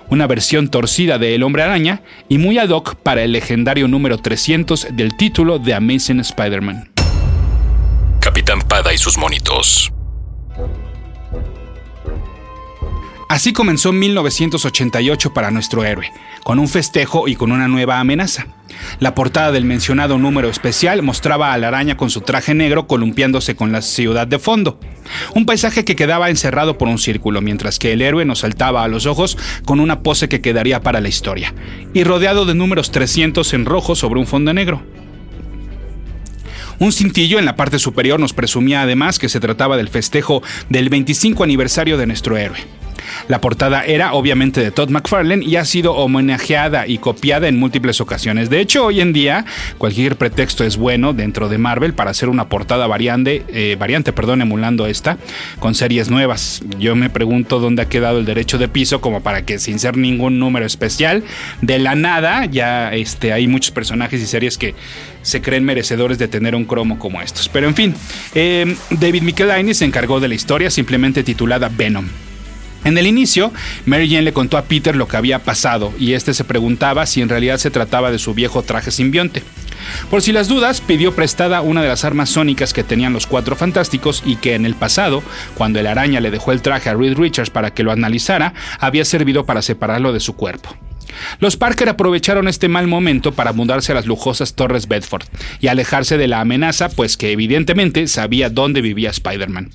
una 0.09 0.27
versión 0.27 0.67
torcida 0.67 1.17
de 1.17 1.33
El 1.35 1.43
hombre 1.43 1.63
araña 1.63 2.01
y 2.29 2.37
muy 2.37 2.57
ad 2.57 2.69
hoc 2.69 2.95
para 2.95 3.23
el 3.23 3.31
legendario 3.31 3.87
número 3.87 4.17
300 4.17 4.89
del 4.91 5.15
título 5.15 5.57
de 5.57 5.73
Amazing 5.73 6.19
Spider-Man. 6.19 6.91
Capitán 8.19 8.59
Pada 8.61 8.93
y 8.93 8.97
sus 8.97 9.17
monitos. 9.17 9.91
Así 13.41 13.53
comenzó 13.53 13.91
1988 13.91 15.33
para 15.33 15.49
nuestro 15.49 15.83
héroe, 15.83 16.13
con 16.43 16.59
un 16.59 16.67
festejo 16.67 17.27
y 17.27 17.35
con 17.35 17.51
una 17.51 17.67
nueva 17.67 17.99
amenaza. 17.99 18.45
La 18.99 19.15
portada 19.15 19.51
del 19.51 19.65
mencionado 19.65 20.19
número 20.19 20.47
especial 20.47 21.01
mostraba 21.01 21.51
a 21.51 21.57
la 21.57 21.69
araña 21.69 21.97
con 21.97 22.11
su 22.11 22.21
traje 22.21 22.53
negro 22.53 22.85
columpiándose 22.85 23.55
con 23.55 23.71
la 23.71 23.81
ciudad 23.81 24.27
de 24.27 24.37
fondo. 24.37 24.79
Un 25.33 25.47
paisaje 25.47 25.83
que 25.83 25.95
quedaba 25.95 26.29
encerrado 26.29 26.77
por 26.77 26.87
un 26.87 26.99
círculo, 26.99 27.41
mientras 27.41 27.79
que 27.79 27.93
el 27.93 28.03
héroe 28.03 28.25
nos 28.25 28.41
saltaba 28.41 28.83
a 28.83 28.87
los 28.87 29.07
ojos 29.07 29.39
con 29.65 29.79
una 29.79 30.03
pose 30.03 30.29
que 30.29 30.41
quedaría 30.41 30.83
para 30.83 31.01
la 31.01 31.09
historia, 31.09 31.55
y 31.95 32.03
rodeado 32.03 32.45
de 32.45 32.53
números 32.53 32.91
300 32.91 33.55
en 33.55 33.65
rojo 33.65 33.95
sobre 33.95 34.19
un 34.19 34.27
fondo 34.27 34.53
negro. 34.53 34.83
Un 36.77 36.91
cintillo 36.91 37.39
en 37.39 37.45
la 37.45 37.55
parte 37.55 37.79
superior 37.79 38.19
nos 38.19 38.33
presumía 38.33 38.83
además 38.83 39.17
que 39.17 39.29
se 39.29 39.39
trataba 39.39 39.77
del 39.77 39.89
festejo 39.89 40.43
del 40.69 40.89
25 40.89 41.43
aniversario 41.43 41.97
de 41.97 42.05
nuestro 42.05 42.37
héroe. 42.37 42.59
La 43.27 43.41
portada 43.41 43.85
era 43.85 44.13
obviamente 44.13 44.61
de 44.61 44.71
Todd 44.71 44.89
McFarlane 44.89 45.45
y 45.45 45.55
ha 45.55 45.65
sido 45.65 45.93
homenajeada 45.95 46.87
y 46.87 46.97
copiada 46.97 47.47
en 47.47 47.59
múltiples 47.59 48.01
ocasiones. 48.01 48.49
De 48.49 48.59
hecho, 48.59 48.85
hoy 48.85 49.01
en 49.01 49.13
día 49.13 49.45
cualquier 49.77 50.15
pretexto 50.15 50.63
es 50.63 50.77
bueno 50.77 51.13
dentro 51.13 51.49
de 51.49 51.57
Marvel 51.57 51.93
para 51.93 52.11
hacer 52.11 52.29
una 52.29 52.49
portada 52.49 52.87
variante, 52.87 53.43
eh, 53.49 53.75
variante 53.79 54.13
perdón, 54.13 54.41
emulando 54.41 54.87
esta 54.87 55.17
con 55.59 55.75
series 55.75 56.09
nuevas. 56.09 56.61
Yo 56.79 56.95
me 56.95 57.09
pregunto 57.09 57.59
dónde 57.59 57.83
ha 57.83 57.89
quedado 57.89 58.19
el 58.19 58.25
derecho 58.25 58.57
de 58.57 58.67
piso 58.67 59.01
como 59.01 59.21
para 59.21 59.45
que 59.45 59.59
sin 59.59 59.79
ser 59.79 59.97
ningún 59.97 60.39
número 60.39 60.65
especial, 60.65 61.23
de 61.61 61.79
la 61.79 61.95
nada 61.95 62.45
ya 62.45 62.93
este, 62.93 63.33
hay 63.33 63.47
muchos 63.47 63.71
personajes 63.71 64.21
y 64.21 64.25
series 64.25 64.57
que 64.57 64.75
se 65.21 65.41
creen 65.41 65.63
merecedores 65.63 66.17
de 66.17 66.27
tener 66.27 66.55
un 66.55 66.65
cromo 66.65 66.97
como 66.99 67.21
estos. 67.21 67.49
Pero 67.49 67.67
en 67.67 67.75
fin, 67.75 67.95
eh, 68.33 68.75
David 68.89 69.21
Michelinie 69.23 69.73
se 69.73 69.85
encargó 69.85 70.19
de 70.19 70.27
la 70.27 70.35
historia 70.35 70.69
simplemente 70.69 71.23
titulada 71.23 71.69
Venom. 71.69 72.07
En 72.83 72.97
el 72.97 73.05
inicio, 73.05 73.51
Mary 73.85 74.09
Jane 74.09 74.23
le 74.23 74.33
contó 74.33 74.57
a 74.57 74.63
Peter 74.63 74.95
lo 74.95 75.07
que 75.07 75.17
había 75.17 75.39
pasado 75.39 75.93
y 75.99 76.13
este 76.13 76.33
se 76.33 76.43
preguntaba 76.43 77.05
si 77.05 77.21
en 77.21 77.29
realidad 77.29 77.57
se 77.57 77.69
trataba 77.69 78.11
de 78.11 78.17
su 78.17 78.33
viejo 78.33 78.63
traje 78.63 78.89
simbionte. 78.89 79.43
Por 80.09 80.21
si 80.21 80.31
las 80.31 80.47
dudas, 80.47 80.81
pidió 80.81 81.13
prestada 81.13 81.61
una 81.61 81.81
de 81.81 81.87
las 81.87 82.05
armas 82.05 82.29
sónicas 82.29 82.73
que 82.73 82.83
tenían 82.83 83.13
los 83.13 83.27
cuatro 83.27 83.55
fantásticos 83.55 84.23
y 84.25 84.35
que 84.35 84.55
en 84.55 84.65
el 84.65 84.75
pasado, 84.75 85.23
cuando 85.55 85.79
el 85.79 85.87
araña 85.87 86.19
le 86.19 86.31
dejó 86.31 86.51
el 86.51 86.61
traje 86.61 86.89
a 86.89 86.95
Reed 86.95 87.17
Richards 87.17 87.49
para 87.49 87.71
que 87.73 87.83
lo 87.83 87.91
analizara, 87.91 88.53
había 88.79 89.05
servido 89.05 89.45
para 89.45 89.61
separarlo 89.61 90.13
de 90.13 90.19
su 90.19 90.35
cuerpo. 90.35 90.75
Los 91.39 91.57
Parker 91.57 91.89
aprovecharon 91.89 92.47
este 92.47 92.67
mal 92.67 92.87
momento 92.87 93.31
para 93.31 93.53
mudarse 93.53 93.91
a 93.91 93.95
las 93.95 94.05
lujosas 94.05 94.55
Torres 94.55 94.87
Bedford 94.87 95.25
y 95.59 95.67
alejarse 95.67 96.17
de 96.17 96.27
la 96.27 96.41
amenaza, 96.41 96.89
pues 96.89 97.17
que 97.17 97.31
evidentemente 97.31 98.07
sabía 98.07 98.49
dónde 98.49 98.81
vivía 98.81 99.09
Spider-Man. 99.09 99.71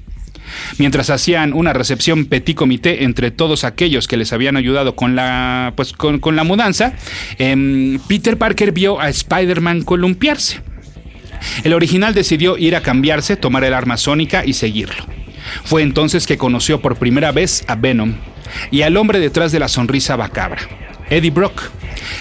Mientras 0.79 1.11
hacían 1.11 1.53
una 1.53 1.73
recepción 1.73 2.27
petit 2.27 2.57
comité 2.57 3.05
entre 3.05 3.31
todos 3.31 3.65
aquellos 3.65 4.07
que 4.07 4.17
les 4.17 4.33
habían 4.33 4.57
ayudado 4.57 4.97
con 4.97 5.17
la, 5.17 5.73
pues, 5.77 5.93
con, 5.93 6.37
la 6.37 6.45
mudanza, 6.45 6.95
em, 7.39 7.99
Peter 8.09 8.37
Parker 8.37 8.73
vio 8.73 9.01
a 9.01 9.09
Spider-Man 9.09 9.83
columpiarse. 9.83 10.61
El 11.65 11.75
original 11.75 12.15
decidió 12.15 12.57
ir 12.59 12.77
a 12.77 12.83
cambiarse, 12.83 13.37
tomar 13.37 13.65
el 13.65 13.75
arma 13.75 13.97
sónica 13.97 14.45
y 14.45 14.55
seguirlo. 14.55 15.05
Fue 15.65 15.83
entonces 15.83 16.27
que 16.27 16.39
conoció 16.39 16.81
por 16.81 16.97
primera 16.97 17.33
vez 17.33 17.65
a 17.69 17.77
Venom 17.77 18.15
y 18.71 18.83
al 18.83 18.97
hombre 18.97 19.21
detrás 19.21 19.53
de 19.53 19.59
la 19.59 19.69
sonrisa 19.69 20.17
bacabra, 20.17 20.61
Eddie 21.11 21.31
Brock. 21.31 21.71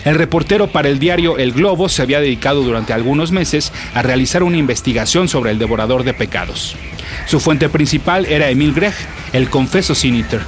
El 0.04 0.16
reportero 0.16 0.68
para 0.68 0.90
el 0.90 1.00
diario 1.00 1.38
El 1.38 1.52
Globo 1.52 1.90
se 1.90 2.02
había 2.02 2.20
dedicado 2.20 2.64
durante 2.64 2.94
algunos 2.94 3.32
meses 3.32 3.72
a 3.94 4.02
realizar 4.02 4.44
una 4.44 4.58
investigación 4.58 5.28
sobre 5.28 5.52
el 5.52 5.60
devorador 5.60 6.04
de 6.04 6.14
pecados. 6.14 6.76
Su 7.26 7.40
fuente 7.40 7.70
principal 7.70 8.26
era 8.26 8.50
Emil 8.50 8.74
Gregg, 8.74 8.94
el 9.34 9.50
confeso 9.50 9.96
Siniter. 9.96 10.42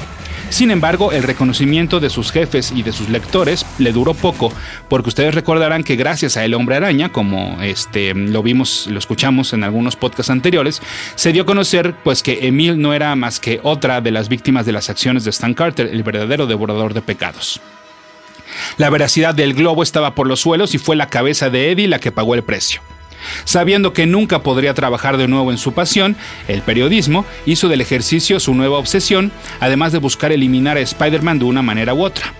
Sin 0.49 0.71
embargo, 0.71 1.11
el 1.11 1.23
reconocimiento 1.23 1.99
de 1.99 2.09
sus 2.09 2.31
jefes 2.31 2.71
y 2.73 2.81
de 2.81 2.93
sus 2.93 3.09
lectores 3.09 3.65
le 3.79 3.91
duró 3.91 4.13
poco, 4.13 4.53
porque 4.87 5.09
ustedes 5.09 5.35
recordarán 5.35 5.83
que 5.83 5.97
gracias 5.97 6.37
a 6.37 6.45
El 6.45 6.53
Hombre 6.53 6.77
Araña, 6.77 7.09
como 7.09 7.61
este 7.61 8.13
lo 8.13 8.41
vimos, 8.43 8.87
lo 8.87 8.97
escuchamos 8.97 9.51
en 9.51 9.63
algunos 9.63 9.97
podcasts 9.97 10.29
anteriores, 10.29 10.81
se 11.15 11.33
dio 11.33 11.43
a 11.43 11.45
conocer 11.45 11.95
pues 12.03 12.23
que 12.23 12.47
Emil 12.47 12.79
no 12.79 12.93
era 12.93 13.13
más 13.15 13.39
que 13.41 13.59
otra 13.61 13.99
de 13.99 14.11
las 14.11 14.29
víctimas 14.29 14.65
de 14.65 14.71
las 14.71 14.89
acciones 14.89 15.25
de 15.25 15.31
Stan 15.31 15.53
Carter, 15.53 15.87
el 15.87 16.03
verdadero 16.03 16.47
devorador 16.47 16.93
de 16.93 17.01
pecados. 17.01 17.59
La 18.77 18.89
veracidad 18.89 19.35
del 19.35 19.53
globo 19.53 19.83
estaba 19.83 20.15
por 20.15 20.27
los 20.27 20.39
suelos 20.39 20.73
y 20.73 20.77
fue 20.77 20.95
la 20.95 21.09
cabeza 21.09 21.49
de 21.49 21.71
Eddie 21.71 21.87
la 21.87 21.99
que 21.99 22.11
pagó 22.13 22.35
el 22.35 22.43
precio. 22.43 22.81
Sabiendo 23.45 23.93
que 23.93 24.05
nunca 24.05 24.43
podría 24.43 24.73
trabajar 24.73 25.17
de 25.17 25.27
nuevo 25.27 25.51
en 25.51 25.57
su 25.57 25.73
pasión, 25.73 26.15
el 26.47 26.61
periodismo, 26.61 27.25
hizo 27.45 27.67
del 27.69 27.81
ejercicio 27.81 28.39
su 28.39 28.53
nueva 28.53 28.77
obsesión, 28.77 29.31
además 29.59 29.91
de 29.91 29.99
buscar 29.99 30.31
eliminar 30.31 30.77
a 30.77 30.81
Spider-Man 30.81 31.39
de 31.39 31.45
una 31.45 31.61
manera 31.61 31.93
u 31.93 32.03
otra. 32.03 32.33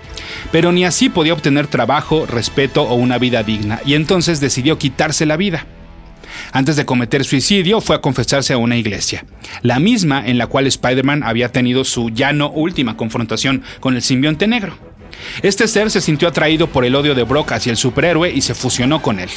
Pero 0.52 0.72
ni 0.72 0.86
así 0.86 1.10
podía 1.10 1.34
obtener 1.34 1.68
trabajo, 1.68 2.26
respeto 2.26 2.84
o 2.84 2.96
una 2.96 3.18
vida 3.18 3.44
digna, 3.44 3.82
y 3.86 3.96
entonces 3.96 4.40
decidió 4.40 4.78
quitarse 4.78 5.26
la 5.26 5.38
vida. 5.38 5.66
Antes 6.52 6.76
de 6.76 6.86
cometer 6.86 7.24
suicidio 7.24 7.82
fue 7.82 7.96
a 7.96 8.02
confesarse 8.02 8.54
a 8.54 8.58
una 8.58 8.78
iglesia, 8.78 9.26
la 9.62 9.80
misma 9.80 10.26
en 10.26 10.38
la 10.38 10.48
cual 10.48 10.68
Spider-Man 10.68 11.24
había 11.24 11.52
tenido 11.52 11.84
su 11.84 12.10
ya 12.10 12.34
no 12.34 12.50
última 12.50 12.96
confrontación 12.96 13.64
con 13.80 13.96
el 13.96 14.02
simbionte 14.02 14.48
negro. 14.48 14.87
Este 15.42 15.68
ser 15.68 15.92
se 15.92 16.02
sintió 16.02 16.28
atraído 16.28 16.68
por 16.68 16.86
el 16.86 16.96
odio 16.96 17.16
de 17.16 17.24
Brock 17.24 17.52
hacia 17.52 17.72
el 17.72 17.78
superhéroe 17.78 18.32
y 18.32 18.42
se 18.42 18.56
fusionó 18.56 19.02
con 19.02 19.20
él. 19.20 19.30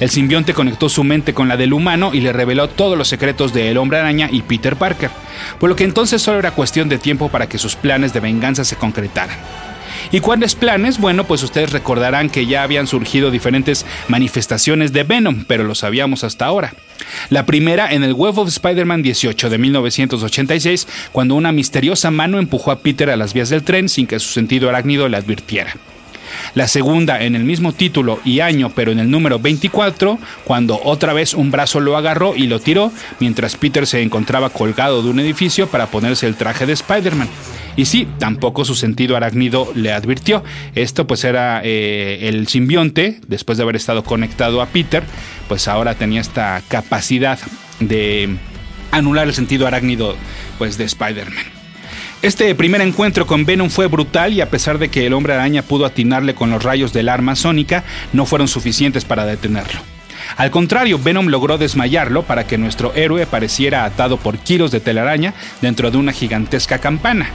El 0.00 0.10
simbionte 0.10 0.54
conectó 0.54 0.88
su 0.88 1.04
mente 1.04 1.34
con 1.34 1.48
la 1.48 1.56
del 1.56 1.72
humano 1.72 2.10
y 2.12 2.20
le 2.20 2.32
reveló 2.32 2.68
todos 2.68 2.96
los 2.96 3.08
secretos 3.08 3.52
de 3.52 3.70
El 3.70 3.78
Hombre 3.78 3.98
Araña 3.98 4.28
y 4.30 4.42
Peter 4.42 4.76
Parker, 4.76 5.10
por 5.58 5.68
lo 5.68 5.76
que 5.76 5.84
entonces 5.84 6.22
solo 6.22 6.38
era 6.38 6.52
cuestión 6.52 6.88
de 6.88 6.98
tiempo 6.98 7.28
para 7.28 7.48
que 7.48 7.58
sus 7.58 7.76
planes 7.76 8.12
de 8.12 8.20
venganza 8.20 8.64
se 8.64 8.76
concretaran. 8.76 9.36
¿Y 10.12 10.20
cuáles 10.20 10.54
planes? 10.54 10.98
Bueno, 10.98 11.24
pues 11.24 11.42
ustedes 11.42 11.72
recordarán 11.72 12.28
que 12.28 12.44
ya 12.44 12.62
habían 12.62 12.86
surgido 12.86 13.30
diferentes 13.30 13.86
manifestaciones 14.08 14.92
de 14.92 15.04
Venom, 15.04 15.44
pero 15.48 15.64
lo 15.64 15.74
sabíamos 15.74 16.22
hasta 16.22 16.44
ahora. 16.44 16.74
La 17.30 17.46
primera 17.46 17.90
en 17.90 18.02
el 18.02 18.12
Web 18.12 18.38
of 18.38 18.48
Spider-Man 18.48 19.02
18 19.02 19.48
de 19.48 19.56
1986, 19.56 20.86
cuando 21.12 21.34
una 21.34 21.50
misteriosa 21.50 22.10
mano 22.10 22.38
empujó 22.38 22.72
a 22.72 22.80
Peter 22.80 23.08
a 23.08 23.16
las 23.16 23.32
vías 23.32 23.48
del 23.48 23.62
tren 23.62 23.88
sin 23.88 24.06
que 24.06 24.18
su 24.18 24.28
sentido 24.28 24.68
arácnido 24.68 25.08
le 25.08 25.16
advirtiera. 25.16 25.74
La 26.54 26.68
segunda 26.68 27.22
en 27.22 27.34
el 27.34 27.44
mismo 27.44 27.72
título 27.72 28.20
y 28.24 28.40
año, 28.40 28.72
pero 28.74 28.92
en 28.92 28.98
el 28.98 29.10
número 29.10 29.38
24, 29.38 30.18
cuando 30.44 30.80
otra 30.82 31.12
vez 31.12 31.34
un 31.34 31.50
brazo 31.50 31.80
lo 31.80 31.96
agarró 31.96 32.34
y 32.36 32.46
lo 32.46 32.60
tiró, 32.60 32.92
mientras 33.20 33.56
Peter 33.56 33.86
se 33.86 34.02
encontraba 34.02 34.50
colgado 34.50 35.02
de 35.02 35.10
un 35.10 35.20
edificio 35.20 35.66
para 35.68 35.86
ponerse 35.86 36.26
el 36.26 36.36
traje 36.36 36.66
de 36.66 36.72
Spider-Man. 36.74 37.28
Y 37.76 37.86
sí, 37.86 38.06
tampoco 38.18 38.64
su 38.64 38.74
sentido 38.74 39.16
arácnido 39.16 39.72
le 39.74 39.92
advirtió. 39.92 40.44
Esto 40.74 41.06
pues 41.06 41.24
era 41.24 41.62
eh, 41.64 42.28
el 42.28 42.46
simbionte, 42.48 43.20
después 43.26 43.56
de 43.58 43.64
haber 43.64 43.76
estado 43.76 44.04
conectado 44.04 44.60
a 44.60 44.66
Peter, 44.66 45.02
pues 45.48 45.68
ahora 45.68 45.94
tenía 45.94 46.20
esta 46.20 46.62
capacidad 46.68 47.38
de 47.80 48.36
anular 48.90 49.26
el 49.26 49.34
sentido 49.34 49.66
arácnido 49.66 50.16
pues 50.58 50.76
de 50.76 50.84
Spider-Man. 50.84 51.61
Este 52.22 52.54
primer 52.54 52.80
encuentro 52.82 53.26
con 53.26 53.44
Venom 53.44 53.68
fue 53.68 53.88
brutal 53.88 54.32
y 54.32 54.40
a 54.40 54.48
pesar 54.48 54.78
de 54.78 54.90
que 54.90 55.06
el 55.06 55.12
hombre 55.12 55.34
araña 55.34 55.62
pudo 55.62 55.84
atinarle 55.84 56.36
con 56.36 56.50
los 56.50 56.62
rayos 56.62 56.92
del 56.92 57.08
arma 57.08 57.34
sónica, 57.34 57.82
no 58.12 58.26
fueron 58.26 58.46
suficientes 58.46 59.04
para 59.04 59.26
detenerlo. 59.26 59.80
Al 60.36 60.52
contrario, 60.52 61.00
Venom 61.02 61.26
logró 61.26 61.58
desmayarlo 61.58 62.22
para 62.22 62.46
que 62.46 62.58
nuestro 62.58 62.94
héroe 62.94 63.26
pareciera 63.26 63.84
atado 63.84 64.18
por 64.18 64.38
kilos 64.38 64.70
de 64.70 64.78
telaraña 64.78 65.34
dentro 65.60 65.90
de 65.90 65.98
una 65.98 66.12
gigantesca 66.12 66.78
campana. 66.78 67.28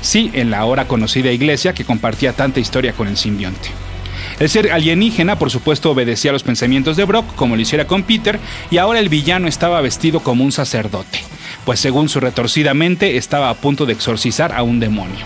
Sí, 0.00 0.32
en 0.34 0.50
la 0.50 0.58
ahora 0.58 0.88
conocida 0.88 1.30
iglesia 1.30 1.72
que 1.72 1.84
compartía 1.84 2.32
tanta 2.32 2.58
historia 2.58 2.94
con 2.94 3.06
el 3.06 3.16
simbionte. 3.16 3.68
El 4.40 4.48
ser 4.48 4.72
alienígena, 4.72 5.38
por 5.38 5.50
supuesto, 5.50 5.92
obedecía 5.92 6.30
a 6.30 6.32
los 6.32 6.42
pensamientos 6.42 6.96
de 6.96 7.04
Brock, 7.04 7.32
como 7.36 7.54
lo 7.54 7.62
hiciera 7.62 7.86
con 7.86 8.02
Peter, 8.02 8.40
y 8.72 8.78
ahora 8.78 8.98
el 8.98 9.08
villano 9.08 9.46
estaba 9.46 9.80
vestido 9.80 10.20
como 10.20 10.42
un 10.42 10.50
sacerdote, 10.50 11.20
pues 11.64 11.80
según 11.80 12.08
su 12.08 12.20
retorcida 12.20 12.74
mente 12.74 13.16
estaba 13.16 13.50
a 13.50 13.54
punto 13.54 13.86
de 13.86 13.92
exorcizar 13.92 14.52
a 14.52 14.62
un 14.62 14.80
demonio. 14.80 15.24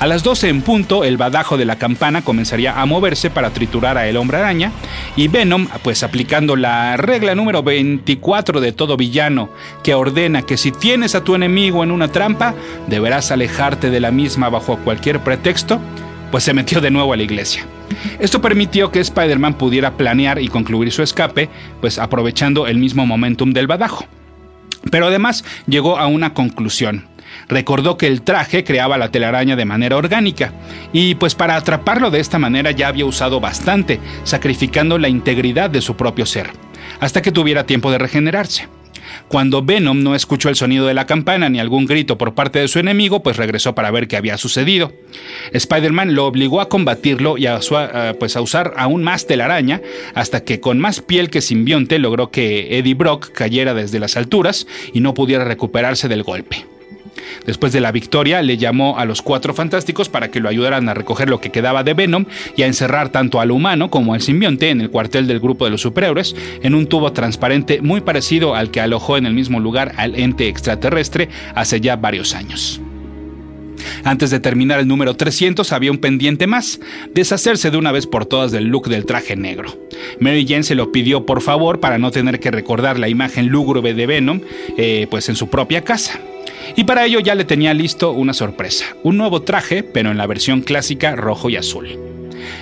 A 0.00 0.06
las 0.06 0.22
12 0.22 0.48
en 0.48 0.62
punto, 0.62 1.04
el 1.04 1.18
badajo 1.18 1.58
de 1.58 1.66
la 1.66 1.76
campana 1.76 2.22
comenzaría 2.22 2.80
a 2.80 2.86
moverse 2.86 3.28
para 3.28 3.50
triturar 3.50 3.98
a 3.98 4.08
el 4.08 4.16
hombre 4.16 4.38
araña, 4.38 4.72
y 5.14 5.28
Venom, 5.28 5.68
pues 5.82 6.02
aplicando 6.02 6.56
la 6.56 6.96
regla 6.96 7.34
número 7.34 7.62
24 7.62 8.62
de 8.62 8.72
todo 8.72 8.96
villano, 8.96 9.50
que 9.82 9.92
ordena 9.92 10.40
que 10.40 10.56
si 10.56 10.72
tienes 10.72 11.14
a 11.14 11.22
tu 11.22 11.34
enemigo 11.34 11.84
en 11.84 11.90
una 11.90 12.08
trampa, 12.08 12.54
deberás 12.86 13.30
alejarte 13.30 13.90
de 13.90 14.00
la 14.00 14.10
misma 14.10 14.48
bajo 14.48 14.78
cualquier 14.78 15.20
pretexto, 15.20 15.78
pues 16.30 16.44
se 16.44 16.54
metió 16.54 16.80
de 16.80 16.90
nuevo 16.90 17.12
a 17.12 17.16
la 17.18 17.22
iglesia. 17.22 17.66
Esto 18.20 18.40
permitió 18.40 18.90
que 18.90 19.00
Spider-Man 19.00 19.54
pudiera 19.54 19.98
planear 19.98 20.40
y 20.40 20.48
concluir 20.48 20.92
su 20.92 21.02
escape, 21.02 21.50
pues 21.82 21.98
aprovechando 21.98 22.66
el 22.66 22.78
mismo 22.78 23.04
momentum 23.04 23.52
del 23.52 23.66
badajo. 23.66 24.06
Pero 24.90 25.06
además 25.06 25.44
llegó 25.66 25.98
a 25.98 26.06
una 26.06 26.34
conclusión. 26.34 27.06
Recordó 27.48 27.96
que 27.96 28.06
el 28.06 28.22
traje 28.22 28.64
creaba 28.64 28.98
la 28.98 29.10
telaraña 29.10 29.56
de 29.56 29.64
manera 29.64 29.96
orgánica, 29.96 30.52
y 30.92 31.14
pues 31.16 31.34
para 31.34 31.56
atraparlo 31.56 32.10
de 32.10 32.20
esta 32.20 32.38
manera 32.38 32.70
ya 32.70 32.88
había 32.88 33.06
usado 33.06 33.40
bastante, 33.40 34.00
sacrificando 34.24 34.98
la 34.98 35.08
integridad 35.08 35.70
de 35.70 35.80
su 35.80 35.96
propio 35.96 36.26
ser, 36.26 36.50
hasta 37.00 37.22
que 37.22 37.32
tuviera 37.32 37.66
tiempo 37.66 37.90
de 37.90 37.98
regenerarse. 37.98 38.68
Cuando 39.28 39.62
Venom 39.62 40.02
no 40.02 40.14
escuchó 40.14 40.48
el 40.48 40.56
sonido 40.56 40.86
de 40.86 40.94
la 40.94 41.06
campana 41.06 41.48
ni 41.48 41.60
algún 41.60 41.86
grito 41.86 42.18
por 42.18 42.34
parte 42.34 42.58
de 42.58 42.68
su 42.68 42.78
enemigo, 42.78 43.22
pues 43.22 43.36
regresó 43.36 43.74
para 43.74 43.90
ver 43.90 44.08
qué 44.08 44.16
había 44.16 44.36
sucedido. 44.38 44.92
Spider-Man 45.52 46.14
lo 46.14 46.26
obligó 46.26 46.60
a 46.60 46.68
combatirlo 46.68 47.38
y 47.38 47.46
a, 47.46 47.60
pues 48.18 48.36
a 48.36 48.40
usar 48.40 48.74
aún 48.76 49.02
más 49.02 49.26
telaraña, 49.26 49.80
hasta 50.14 50.44
que 50.44 50.60
con 50.60 50.78
más 50.78 51.00
piel 51.00 51.30
que 51.30 51.40
simbionte 51.40 51.98
logró 51.98 52.30
que 52.30 52.78
Eddie 52.78 52.94
Brock 52.94 53.32
cayera 53.32 53.74
desde 53.74 54.00
las 54.00 54.16
alturas 54.16 54.66
y 54.92 55.00
no 55.00 55.14
pudiera 55.14 55.44
recuperarse 55.44 56.08
del 56.08 56.22
golpe. 56.22 56.64
Después 57.50 57.72
de 57.72 57.80
la 57.80 57.90
victoria, 57.90 58.42
le 58.42 58.58
llamó 58.58 58.96
a 58.96 59.04
los 59.04 59.22
cuatro 59.22 59.52
fantásticos 59.52 60.08
para 60.08 60.30
que 60.30 60.38
lo 60.38 60.48
ayudaran 60.48 60.88
a 60.88 60.94
recoger 60.94 61.28
lo 61.28 61.40
que 61.40 61.50
quedaba 61.50 61.82
de 61.82 61.94
Venom 61.94 62.26
y 62.56 62.62
a 62.62 62.68
encerrar 62.68 63.08
tanto 63.08 63.40
al 63.40 63.50
humano 63.50 63.90
como 63.90 64.14
al 64.14 64.20
simbionte 64.20 64.70
en 64.70 64.80
el 64.80 64.88
cuartel 64.88 65.26
del 65.26 65.40
grupo 65.40 65.64
de 65.64 65.72
los 65.72 65.80
superhéroes 65.80 66.36
en 66.62 66.76
un 66.76 66.86
tubo 66.86 67.12
transparente 67.12 67.82
muy 67.82 68.02
parecido 68.02 68.54
al 68.54 68.70
que 68.70 68.80
alojó 68.80 69.16
en 69.16 69.26
el 69.26 69.34
mismo 69.34 69.58
lugar 69.58 69.94
al 69.96 70.14
ente 70.14 70.46
extraterrestre 70.46 71.28
hace 71.56 71.80
ya 71.80 71.96
varios 71.96 72.36
años. 72.36 72.80
Antes 74.04 74.30
de 74.30 74.38
terminar 74.38 74.78
el 74.78 74.86
número 74.86 75.16
300 75.16 75.72
había 75.72 75.90
un 75.90 75.98
pendiente 75.98 76.46
más, 76.46 76.78
deshacerse 77.12 77.72
de 77.72 77.78
una 77.78 77.90
vez 77.90 78.06
por 78.06 78.26
todas 78.26 78.52
del 78.52 78.66
look 78.66 78.88
del 78.88 79.06
traje 79.06 79.34
negro. 79.34 79.76
Mary 80.20 80.46
Jane 80.48 80.62
se 80.62 80.76
lo 80.76 80.92
pidió 80.92 81.26
por 81.26 81.42
favor 81.42 81.80
para 81.80 81.98
no 81.98 82.12
tener 82.12 82.38
que 82.38 82.52
recordar 82.52 82.96
la 83.00 83.08
imagen 83.08 83.48
lúgubre 83.48 83.92
de 83.92 84.06
Venom 84.06 84.40
eh, 84.76 85.08
pues 85.10 85.28
en 85.28 85.34
su 85.34 85.48
propia 85.48 85.82
casa. 85.82 86.20
Y 86.76 86.84
para 86.84 87.04
ello 87.04 87.20
ya 87.20 87.34
le 87.34 87.44
tenía 87.44 87.74
listo 87.74 88.12
una 88.12 88.32
sorpresa, 88.32 88.86
un 89.02 89.16
nuevo 89.16 89.42
traje, 89.42 89.82
pero 89.82 90.10
en 90.10 90.18
la 90.18 90.26
versión 90.26 90.62
clásica 90.62 91.16
rojo 91.16 91.50
y 91.50 91.56
azul. 91.56 91.98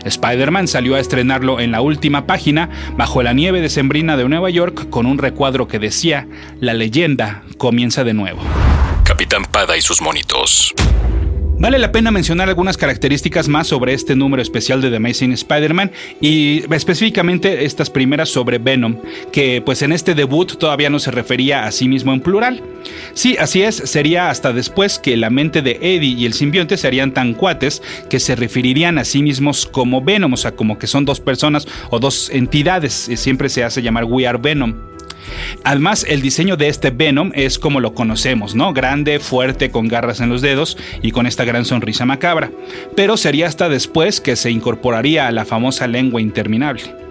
Spider-Man 0.05 0.69
salió 0.69 0.97
a 0.97 1.01
estrenarlo 1.01 1.61
en 1.61 1.73
la 1.73 1.81
última 1.81 2.27
página 2.27 2.69
bajo 2.97 3.23
la 3.23 3.33
nieve 3.33 3.61
decembrina 3.61 4.17
de 4.17 4.29
Nueva 4.29 4.51
York 4.51 4.91
con 4.91 5.07
un 5.07 5.19
recuadro 5.19 5.69
que 5.69 5.79
decía, 5.79 6.27
La 6.61 6.75
leyenda 6.75 7.43
comienza 7.57 8.05
de 8.05 8.15
nuevo. 8.15 8.41
Capitán 9.05 9.45
Pada 9.45 9.77
y 9.77 9.81
sus 9.81 10.03
monitos. 10.03 10.75
Vale 11.61 11.81
la 11.81 11.91
pena 11.91 12.13
mencionar 12.13 12.49
algunas 12.49 12.77
características 12.77 13.49
más 13.49 13.67
sobre 13.67 13.93
este 13.93 14.15
número 14.15 14.41
especial 14.41 14.81
de 14.81 14.91
The 14.91 14.97
Amazing 14.97 15.33
Spider-Man 15.33 15.91
y 16.21 16.63
específicamente 16.73 17.65
estas 17.65 17.91
primeras 17.91 18.29
sobre 18.29 18.59
Venom, 18.59 18.97
que 19.33 19.61
pues 19.61 19.83
en 19.83 19.91
este 19.91 20.15
debut 20.15 20.57
todavía 20.57 20.89
no 20.89 21.01
se 21.01 21.11
refería 21.11 21.65
a 21.65 21.73
sí 21.73 21.89
mismo 21.89 22.13
en 22.13 22.21
plural. 22.21 22.63
Sí, 23.13 23.37
así 23.41 23.63
es, 23.63 23.75
sería 23.75 24.31
hasta 24.31 24.53
después 24.53 25.01
que 25.01 25.17
la 25.17 25.31
mente 25.31 25.61
de 25.61 25.81
Eddie 25.83 26.15
y 26.17 26.27
el 26.27 26.33
simbionte 26.33 26.77
serían 26.77 27.13
tan 27.13 27.35
cuates 27.35 27.83
que 28.09 28.21
se 28.21 28.37
referirían 28.37 28.97
a 28.99 29.05
sí 29.05 29.21
mismos 29.25 29.67
como 29.67 30.01
Venom, 30.01 30.35
o 30.35 30.37
sea, 30.37 30.53
como 30.53 30.79
que 30.79 30.87
son 30.87 31.05
dos 31.05 31.19
personas 31.19 31.67
o 31.91 31.99
dos 31.99 32.31
entidades, 32.31 33.11
siempre 33.17 33.49
se 33.49 33.65
hace 33.65 33.83
llamar 33.83 34.05
We 34.05 34.29
Are 34.29 34.39
Venom. 34.41 34.98
Además, 35.65 36.05
el 36.09 36.23
diseño 36.23 36.57
de 36.57 36.69
este 36.69 36.91
Venom 36.91 37.33
es 37.35 37.59
como 37.59 37.81
lo 37.81 37.95
conocemos, 37.95 38.55
¿no? 38.55 38.73
Grande, 38.73 39.19
fuerte, 39.19 39.71
con 39.71 39.89
garras 39.89 40.21
en 40.21 40.29
los 40.29 40.43
dedos 40.43 40.77
y 41.03 41.11
con 41.11 41.27
esta 41.27 41.45
gran 41.45 41.65
sonrisa 41.65 42.07
macabra. 42.07 42.51
Pero 42.97 43.17
sería 43.17 43.47
hasta 43.47 43.69
después 43.69 44.21
que 44.21 44.37
se 44.37 44.51
incorporaría 44.51 45.27
a 45.27 45.33
la 45.33 45.45
famosa 45.45 45.87
lengua 45.87 46.21
interminable. 46.21 47.09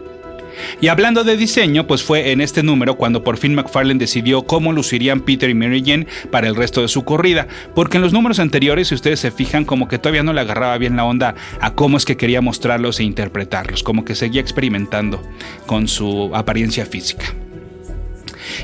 Y 0.81 0.87
hablando 0.87 1.23
de 1.23 1.37
diseño, 1.37 1.87
pues 1.87 2.03
fue 2.03 2.31
en 2.31 2.41
este 2.41 2.63
número 2.63 2.95
cuando 2.95 3.23
por 3.23 3.37
fin 3.37 3.55
McFarlane 3.55 3.99
decidió 3.99 4.43
cómo 4.43 4.73
lucirían 4.73 5.21
Peter 5.21 5.49
y 5.49 5.53
Mary 5.53 5.83
Jane 5.85 6.07
para 6.31 6.47
el 6.47 6.55
resto 6.55 6.81
de 6.81 6.87
su 6.87 7.03
corrida, 7.03 7.47
porque 7.75 7.97
en 7.97 8.03
los 8.03 8.13
números 8.13 8.39
anteriores, 8.39 8.87
si 8.87 8.95
ustedes 8.95 9.19
se 9.19 9.31
fijan, 9.31 9.65
como 9.65 9.87
que 9.87 9.99
todavía 9.99 10.23
no 10.23 10.33
le 10.33 10.41
agarraba 10.41 10.77
bien 10.77 10.95
la 10.95 11.05
onda 11.05 11.35
a 11.61 11.73
cómo 11.73 11.97
es 11.97 12.05
que 12.05 12.17
quería 12.17 12.41
mostrarlos 12.41 12.99
e 12.99 13.03
interpretarlos, 13.03 13.83
como 13.83 14.05
que 14.05 14.15
seguía 14.15 14.41
experimentando 14.41 15.21
con 15.65 15.87
su 15.87 16.31
apariencia 16.33 16.85
física. 16.85 17.33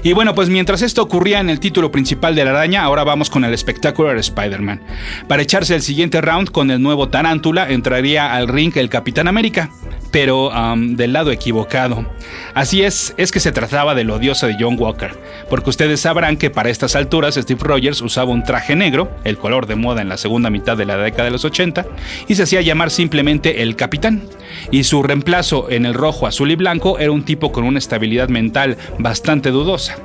Y 0.02 0.14
bueno, 0.14 0.34
pues 0.34 0.50
mientras 0.50 0.82
esto 0.82 1.02
ocurría 1.02 1.40
en 1.40 1.50
el 1.50 1.60
título 1.60 1.92
principal 1.92 2.36
de 2.36 2.46
la 2.46 2.52
araña, 2.52 2.84
ahora 2.84 3.04
vamos 3.04 3.30
con 3.30 3.44
el 3.44 3.58
Spectacular 3.58 4.18
Spider-Man. 4.18 4.82
Para 5.28 5.42
echarse 5.42 5.76
el 5.76 5.82
siguiente 5.82 6.22
round 6.22 6.50
con 6.50 6.72
el 6.72 6.82
nuevo 6.82 7.10
Tarántula, 7.10 7.70
entraría 7.70 8.34
al 8.34 8.48
ring 8.48 8.76
el 8.76 8.90
Capitán 8.90 9.28
América 9.28 9.70
pero 10.14 10.52
del 10.78 11.12
lado 11.12 11.32
equivocado. 11.32 12.06
Así 12.54 12.84
es, 12.84 13.16
es 13.18 13.32
que 13.32 13.40
se 13.40 13.52
trataba 13.52 13.96
del 13.96 14.12
odioso 14.12 14.46
de 14.46 14.56
John 14.60 14.78
Walker, 14.80 15.10
porque 15.50 15.72
ustedes 15.72 16.02
sabrán 16.02 16.38
que 16.38 16.52
para 16.52 16.70
estas 16.70 16.96
alturas 16.96 17.34
Steve 17.34 17.60
Rogers 17.64 18.00
usaba 18.00 18.32
un 18.32 18.44
traje 18.44 18.76
negro, 18.76 19.10
el 19.24 19.40
color 19.40 19.66
de 19.66 19.76
moda 19.76 20.04
en 20.04 20.10
la 20.10 20.18
segunda 20.18 20.52
mitad 20.52 20.78
de 20.78 20.86
la 20.86 20.98
década 20.98 21.26
de 21.26 21.32
los 21.32 21.46
80, 21.46 21.88
y 22.28 22.36
se 22.36 22.44
hacía 22.44 22.62
llamar 22.62 22.92
simplemente 22.92 23.64
el 23.64 23.76
Capitán. 23.76 24.22
Y 24.70 24.84
su 24.84 25.02
reemplazo 25.02 25.72
en 25.72 25.88
el 25.88 25.96
rojo, 25.96 26.28
azul 26.28 26.52
y 26.52 26.56
blanco 26.56 27.00
era 27.00 27.12
un 27.12 27.24
tipo 27.24 27.52
con 27.52 27.64
una 27.64 27.80
estabilidad 27.80 28.30
mental 28.30 28.78
bastante 29.00 29.50
dudosa. 29.50 29.98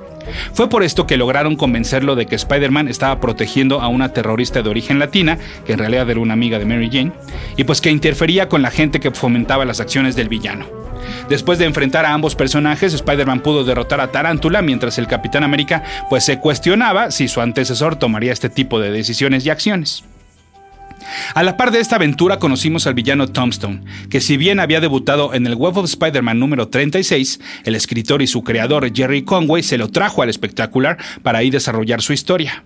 Fue 0.53 0.69
por 0.69 0.83
esto 0.83 1.07
que 1.07 1.17
lograron 1.17 1.57
convencerlo 1.57 2.17
de 2.17 2.27
que 2.27 2.35
Spider-Man 2.35 2.89
estaba 2.89 3.21
protegiendo 3.21 3.81
a 3.81 3.89
una 3.89 4.13
terrorista 4.13 4.63
de 4.63 4.71
origen 4.71 4.99
latina, 4.99 5.39
que 5.67 5.73
en 5.73 5.79
realidad 5.79 6.09
era 6.11 6.21
una 6.21 6.35
amiga 6.35 6.59
de 6.59 6.65
Mary 6.65 6.91
Jane, 6.91 7.13
y 7.57 7.65
pues 7.65 7.81
que 7.81 7.91
interfería 7.91 8.49
con 8.49 8.63
la 8.63 8.71
gente 8.71 9.01
que 9.01 9.11
fomentaba 9.11 9.65
las 9.65 9.81
acciones 9.81 10.17
del 10.17 10.29
villano. 10.29 10.67
Después 11.29 11.59
de 11.59 11.65
enfrentar 11.65 12.07
a 12.07 12.13
ambos 12.13 12.35
personajes, 12.35 12.95
Spider-Man 12.95 13.41
pudo 13.41 13.65
derrotar 13.65 14.01
a 14.01 14.11
Tarántula 14.11 14.63
mientras 14.63 14.99
el 14.99 15.07
Capitán 15.07 15.45
América 15.45 15.83
pues 16.09 16.25
se 16.25 16.39
cuestionaba 16.39 17.11
si 17.11 17.29
su 17.29 17.41
antecesor 17.41 17.97
tomaría 17.97 18.33
este 18.33 18.49
tipo 18.49 18.81
de 18.81 18.91
decisiones 18.91 19.45
y 19.45 19.51
acciones. 19.51 20.05
A 21.35 21.43
la 21.43 21.57
par 21.57 21.71
de 21.71 21.81
esta 21.81 21.97
aventura 21.97 22.38
conocimos 22.38 22.87
al 22.87 22.95
villano 22.95 23.29
Tombstone, 23.29 23.83
que 24.11 24.21
si 24.21 24.37
bien 24.37 24.61
había 24.61 24.81
debutado 24.81 25.35
en 25.35 25.47
el 25.47 25.55
Web 25.55 25.79
of 25.79 25.87
Spider-Man 25.87 26.38
número 26.38 26.69
36, 26.69 27.41
el 27.65 27.75
escritor 27.75 28.23
y 28.23 28.27
su 28.27 28.43
creador 28.43 28.93
Jerry 28.95 29.23
Conway 29.23 29.62
se 29.62 29.79
lo 29.79 29.88
trajo 29.88 30.23
al 30.23 30.31
espectacular 30.31 30.99
para 31.23 31.38
ahí 31.38 31.50
desarrollar 31.50 32.03
su 32.03 32.12
historia. 32.12 32.65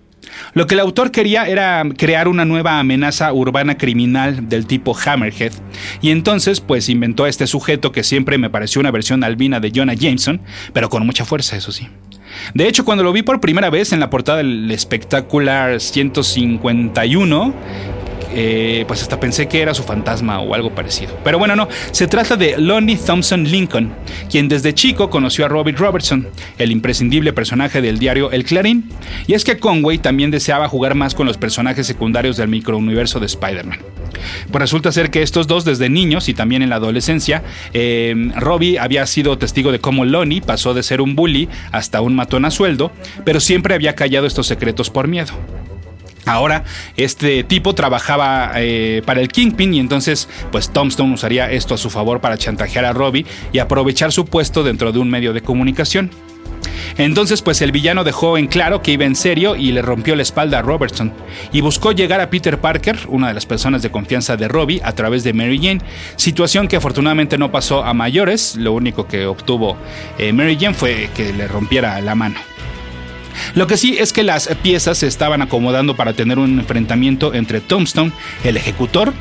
Lo 0.54 0.66
que 0.66 0.75
el 0.75 0.80
autor 0.80 1.11
quería 1.11 1.46
era 1.46 1.85
crear 1.96 2.28
una 2.28 2.44
nueva 2.44 2.78
amenaza 2.78 3.33
urbana 3.33 3.76
criminal 3.76 4.48
del 4.48 4.66
tipo 4.66 4.96
Hammerhead, 4.96 5.52
y 6.00 6.11
entonces 6.11 6.61
pues 6.61 6.88
inventó 6.88 7.24
a 7.24 7.28
este 7.28 7.46
sujeto 7.46 7.92
que 7.92 8.05
siempre 8.05 8.38
me 8.38 8.50
pareció 8.50 8.81
una 8.81 8.90
versión 8.90 9.24
albina 9.24 9.61
de 9.61 9.72
Jonah 9.74 9.94
Jameson, 9.94 10.40
pero 10.72 10.88
con 10.88 11.05
mucha 11.05 11.24
fuerza, 11.24 11.57
eso 11.57 11.72
sí. 11.72 11.88
De 12.55 12.66
hecho, 12.66 12.85
cuando 12.85 13.05
lo 13.05 13.12
vi 13.12 13.22
por 13.22 13.40
primera 13.40 13.68
vez 13.68 13.92
en 13.92 14.00
la 14.00 14.09
portada 14.09 14.38
del 14.38 14.70
espectacular 14.70 15.81
151, 15.81 17.55
eh, 18.35 18.85
pues 18.87 19.03
hasta 19.03 19.21
pensé 19.21 19.49
que 19.49 19.61
era 19.61 19.75
su 19.75 19.83
fantasma 19.83 20.40
o 20.40 20.55
algo 20.55 20.75
parecido. 20.75 21.16
Pero 21.25 21.38
bueno, 21.38 21.57
no, 21.57 21.68
se 21.90 22.07
trata 22.07 22.37
de 22.37 22.57
Lonnie 22.59 22.97
Thompson 22.97 23.45
Lincoln, 23.45 23.92
quien 24.31 24.49
desde 24.49 24.75
chico 24.75 25.11
conoció 25.11 25.45
a 25.45 25.49
Robert 25.49 25.79
Robertson, 25.79 26.29
el 26.59 26.71
imprescindible 26.71 27.33
personaje 27.33 27.81
del 27.81 27.99
diario 27.99 28.31
El 28.31 28.45
Clarín, 28.45 28.88
y 29.27 29.35
es 29.35 29.45
que 29.45 29.59
Conway 29.59 29.99
también 29.99 30.31
deseaba 30.31 30.68
jugar 30.68 30.95
más 30.95 31.14
con 31.14 31.27
los 31.27 31.38
personajes 31.38 31.87
secundarios 31.87 32.37
del 32.37 32.49
microuniverso 32.49 33.21
de 33.21 33.27
Spider-Man. 33.27 33.79
Pues 34.51 34.61
resulta 34.61 34.92
ser 34.92 35.11
que 35.11 35.23
estos 35.23 35.47
dos 35.47 35.64
desde 35.64 35.88
niños 35.88 36.29
y 36.29 36.35
también 36.35 36.62
en 36.62 36.71
la 36.71 36.77
adolescencia, 36.77 37.42
eh, 37.73 38.14
Robbie 38.37 38.79
había 38.79 39.07
sido 39.07 39.38
testigo 39.38 39.73
de 39.73 39.81
cómo 39.81 40.05
Lonnie 40.05 40.40
pasó 40.40 40.75
de 40.75 40.83
ser 40.83 41.01
un 41.01 41.16
bully 41.16 41.49
hasta 41.71 42.01
un 42.01 42.14
matón 42.14 42.45
a 42.45 42.51
sueldo, 42.51 42.92
pero 43.25 43.40
siempre 43.40 43.75
había 43.75 43.95
callado 43.95 44.27
estos 44.27 44.47
secretos 44.47 44.90
por 44.90 45.09
miedo. 45.09 45.33
Ahora, 46.24 46.64
este 46.96 47.42
tipo 47.42 47.74
trabajaba 47.74 48.52
eh, 48.56 49.02
para 49.04 49.20
el 49.20 49.28
Kingpin 49.28 49.74
y 49.74 49.80
entonces, 49.80 50.28
pues 50.52 50.70
Tombstone 50.70 51.14
usaría 51.14 51.50
esto 51.50 51.74
a 51.74 51.78
su 51.78 51.90
favor 51.90 52.20
para 52.20 52.38
chantajear 52.38 52.85
a 52.85 52.92
Robbie 52.92 53.26
y 53.52 53.58
aprovechar 53.58 54.12
su 54.12 54.26
puesto 54.26 54.62
dentro 54.62 54.92
de 54.92 55.00
un 55.00 55.11
medio 55.11 55.32
de 55.32 55.42
comunicación. 55.42 56.11
Entonces, 56.98 57.42
pues 57.42 57.62
el 57.62 57.72
villano 57.72 58.04
dejó 58.04 58.38
en 58.38 58.46
claro 58.46 58.82
que 58.82 58.92
iba 58.92 59.04
en 59.04 59.16
serio 59.16 59.56
y 59.56 59.72
le 59.72 59.82
rompió 59.82 60.14
la 60.14 60.22
espalda 60.22 60.58
a 60.58 60.62
Robertson 60.62 61.12
y 61.52 61.61
buscó 61.61 61.92
llegar 61.92 62.20
a 62.20 62.30
Peter 62.30 62.58
Parker, 62.58 62.98
una 63.08 63.28
de 63.28 63.35
las 63.35 63.46
personas 63.46 63.82
de 63.82 63.90
confianza 63.90 64.37
de 64.37 64.48
Robbie, 64.48 64.80
a 64.85 64.92
través 64.92 65.24
de 65.24 65.32
Mary 65.32 65.58
Jane, 65.58 65.80
situación 66.16 66.68
que 66.68 66.76
afortunadamente 66.76 67.38
no 67.38 67.50
pasó 67.50 67.82
a 67.82 67.94
mayores, 67.94 68.56
lo 68.56 68.72
único 68.72 69.06
que 69.06 69.26
obtuvo 69.26 69.76
eh, 70.18 70.32
Mary 70.32 70.56
Jane 70.61 70.74
fue 70.74 71.08
que 71.16 71.32
le 71.32 71.48
rompiera 71.48 72.00
la 72.00 72.14
mano. 72.14 72.51
Lo 73.55 73.66
que 73.66 73.76
sí 73.76 73.96
es 73.98 74.12
que 74.12 74.22
las 74.22 74.48
piezas 74.62 74.98
se 74.98 75.07
estaban 75.07 75.42
acomodando 75.42 75.96
para 75.96 76.12
tener 76.14 76.38
un 76.38 76.59
enfrentamiento 76.59 77.35
entre 77.35 77.61
Tombstone, 77.61 78.12
el 78.44 78.57
ejecutor, 78.57 79.12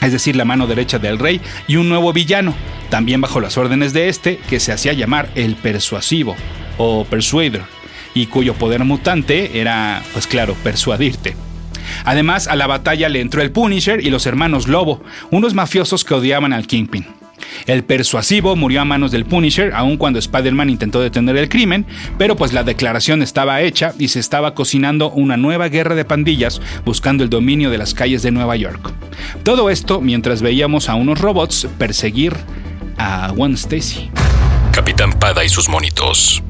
es 0.00 0.12
decir, 0.12 0.36
la 0.36 0.44
mano 0.44 0.66
derecha 0.66 0.98
del 0.98 1.18
rey, 1.18 1.40
y 1.66 1.76
un 1.76 1.88
nuevo 1.88 2.12
villano, 2.12 2.54
también 2.90 3.20
bajo 3.20 3.40
las 3.40 3.56
órdenes 3.56 3.92
de 3.92 4.08
este, 4.08 4.38
que 4.48 4.60
se 4.60 4.72
hacía 4.72 4.92
llamar 4.92 5.30
el 5.34 5.56
persuasivo 5.56 6.36
o 6.78 7.04
persuader, 7.04 7.62
y 8.14 8.26
cuyo 8.26 8.54
poder 8.54 8.84
mutante 8.84 9.60
era, 9.60 10.02
pues 10.12 10.26
claro, 10.26 10.54
persuadirte. 10.62 11.36
Además, 12.04 12.48
a 12.48 12.56
la 12.56 12.66
batalla 12.66 13.08
le 13.08 13.20
entró 13.20 13.42
el 13.42 13.52
Punisher 13.52 14.04
y 14.04 14.10
los 14.10 14.26
hermanos 14.26 14.68
Lobo, 14.68 15.02
unos 15.30 15.54
mafiosos 15.54 16.04
que 16.04 16.14
odiaban 16.14 16.52
al 16.52 16.66
Kingpin. 16.66 17.15
El 17.66 17.84
persuasivo 17.84 18.56
murió 18.56 18.80
a 18.80 18.84
manos 18.84 19.10
del 19.10 19.24
Punisher, 19.24 19.72
aun 19.74 19.96
cuando 19.96 20.18
Spider-Man 20.18 20.70
intentó 20.70 21.00
detener 21.00 21.36
el 21.36 21.48
crimen, 21.48 21.86
pero 22.18 22.36
pues 22.36 22.52
la 22.52 22.64
declaración 22.64 23.22
estaba 23.22 23.60
hecha 23.62 23.92
y 23.98 24.08
se 24.08 24.20
estaba 24.20 24.54
cocinando 24.54 25.10
una 25.10 25.36
nueva 25.36 25.68
guerra 25.68 25.94
de 25.94 26.04
pandillas 26.04 26.60
buscando 26.84 27.24
el 27.24 27.30
dominio 27.30 27.70
de 27.70 27.78
las 27.78 27.94
calles 27.94 28.22
de 28.22 28.30
Nueva 28.30 28.56
York. 28.56 28.92
Todo 29.42 29.70
esto 29.70 30.00
mientras 30.00 30.42
veíamos 30.42 30.88
a 30.88 30.94
unos 30.94 31.20
robots 31.20 31.66
perseguir 31.78 32.34
a 32.98 33.30
Gwen 33.34 33.54
Stacy. 33.54 34.10
Capitán 34.72 35.12
Pada 35.12 35.44
y 35.44 35.48
sus 35.48 35.68
monitos. 35.68 36.42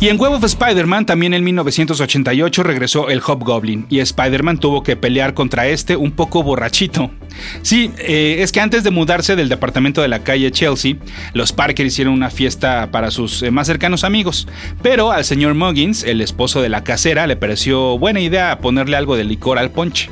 Y 0.00 0.08
en 0.08 0.18
Web 0.18 0.32
of 0.32 0.44
Spider-Man 0.44 1.06
también 1.06 1.32
en 1.34 1.44
1988 1.44 2.62
regresó 2.62 3.08
el 3.08 3.20
Hobgoblin 3.20 3.86
y 3.88 4.00
Spider-Man 4.00 4.58
tuvo 4.58 4.82
que 4.82 4.96
pelear 4.96 5.34
contra 5.34 5.68
este 5.68 5.96
un 5.96 6.10
poco 6.10 6.42
borrachito. 6.42 7.10
Sí, 7.62 7.92
eh, 7.98 8.38
es 8.40 8.52
que 8.52 8.60
antes 8.60 8.84
de 8.84 8.90
mudarse 8.90 9.36
del 9.36 9.48
departamento 9.48 10.02
de 10.02 10.08
la 10.08 10.24
calle 10.24 10.50
Chelsea, 10.50 10.96
los 11.34 11.52
Parker 11.52 11.86
hicieron 11.86 12.14
una 12.14 12.30
fiesta 12.30 12.90
para 12.90 13.10
sus 13.10 13.42
eh, 13.42 13.50
más 13.50 13.66
cercanos 13.66 14.04
amigos, 14.04 14.48
pero 14.82 15.12
al 15.12 15.24
señor 15.24 15.54
Muggins, 15.54 16.02
el 16.04 16.20
esposo 16.20 16.60
de 16.62 16.68
la 16.68 16.84
casera, 16.84 17.26
le 17.26 17.36
pareció 17.36 17.98
buena 17.98 18.20
idea 18.20 18.58
ponerle 18.58 18.96
algo 18.96 19.16
de 19.16 19.24
licor 19.24 19.58
al 19.58 19.70
ponche. 19.70 20.10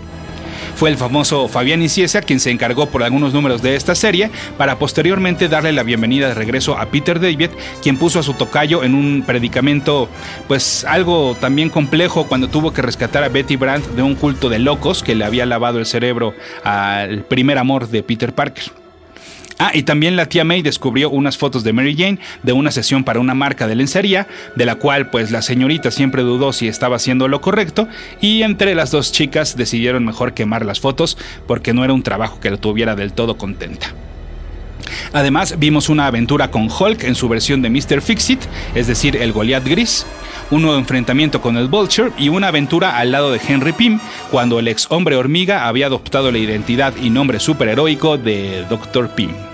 Fue 0.75 0.90
el 0.90 0.96
famoso 0.96 1.49
Fabián 1.49 1.83
Iciesa 1.83 2.23
quien 2.23 2.40
se 2.40 2.51
encargó 2.51 2.87
por 2.87 3.03
algunos 3.03 3.33
números 3.33 3.62
de 3.62 3.77
esta 3.77 3.94
serie 3.94 4.31
para 4.57 4.79
posteriormente 4.79 5.49
darle 5.49 5.73
la 5.73 5.83
bienvenida 5.83 6.29
de 6.29 6.35
regreso 6.35 6.77
a 6.79 6.87
Peter 6.87 7.20
David, 7.20 7.51
quien 7.83 7.96
puso 7.96 8.18
a 8.18 8.23
su 8.23 8.35
tocayo 8.35 8.83
en 8.85 8.94
un 8.94 9.23
predicamento 9.27 10.09
pues 10.49 10.85
algo 10.85 11.37
también 11.38 11.70
complejo 11.70 12.27
cuando 12.27 12.49
tuvo 12.49 12.73
que 12.73 12.83
rescatar 12.83 13.25
a 13.25 13.29
Betty 13.29 13.57
Brandt 13.57 13.87
de 13.88 14.03
un 14.03 14.14
culto 14.14 14.49
de 14.49 14.59
locos 14.59 15.03
que 15.03 15.14
le 15.14 15.25
había 15.25 15.46
lavado 15.46 15.79
el 15.79 15.87
cerebro 15.87 16.35
al 16.64 17.25
primer 17.25 17.59
amor 17.59 17.88
de 17.88 18.03
Peter 18.03 18.35
Parker. 18.35 18.89
Ah, 19.62 19.73
y 19.75 19.83
también 19.83 20.16
la 20.16 20.25
tía 20.25 20.42
May 20.42 20.62
descubrió 20.62 21.11
unas 21.11 21.37
fotos 21.37 21.62
de 21.64 21.75
Mary 21.75 21.94
Jane 21.94 22.18
de 22.42 22.55
una 22.55 22.70
sesión 22.70 23.05
para 23.05 23.20
una 23.20 23.35
marca 23.35 23.66
de 23.66 23.75
lencería, 23.75 24.27
de 24.57 24.64
la 24.64 24.77
cual 24.77 25.11
pues 25.11 25.31
la 25.31 25.42
señorita 25.42 25.90
siempre 25.90 26.23
dudó 26.23 26.55
si 26.55 26.66
estaba 26.66 26.96
haciendo 26.96 27.29
lo 27.29 27.42
correcto, 27.42 27.87
y 28.23 28.40
entre 28.40 28.75
las 28.75 28.90
dos 28.90 29.12
chicas 29.12 29.59
decidieron 29.59 30.03
mejor 30.03 30.33
quemar 30.33 30.64
las 30.64 30.81
fotos 30.81 31.18
porque 31.46 31.75
no 31.75 31.85
era 31.85 31.92
un 31.92 32.03
trabajo 32.03 32.40
que 32.40 32.51
la 32.51 32.57
tuviera 32.57 32.96
del 32.96 33.12
todo 33.12 33.37
contenta. 33.37 33.88
Además, 35.12 35.57
vimos 35.59 35.90
una 35.90 36.07
aventura 36.07 36.51
con 36.51 36.70
Hulk 36.70 37.05
en 37.05 37.14
su 37.14 37.29
versión 37.29 37.61
de 37.61 37.68
Mr. 37.68 38.01
Fixit, 38.01 38.40
es 38.75 38.87
decir, 38.87 39.14
el 39.14 39.33
Goliath 39.33 39.68
gris, 39.68 40.07
un 40.51 40.62
nuevo 40.62 40.79
enfrentamiento 40.79 41.42
con 41.42 41.59
el 41.59 41.68
Vulture 41.68 42.12
y 42.16 42.31
una 42.31 42.49
aventura 42.49 42.96
al 42.96 43.12
lado 43.12 43.31
de 43.31 43.40
Henry 43.46 43.75
Pym 43.75 44.01
cuando 44.31 44.59
el 44.59 44.68
ex 44.68 44.87
hombre 44.88 45.16
hormiga 45.16 45.68
había 45.68 45.87
adoptado 45.87 46.33
la 46.33 46.38
identidad 46.38 46.94
y 46.96 47.11
nombre 47.11 47.40
superheroico 47.40 48.16
de 48.16 48.64
Dr. 48.70 49.11
Pym. 49.11 49.50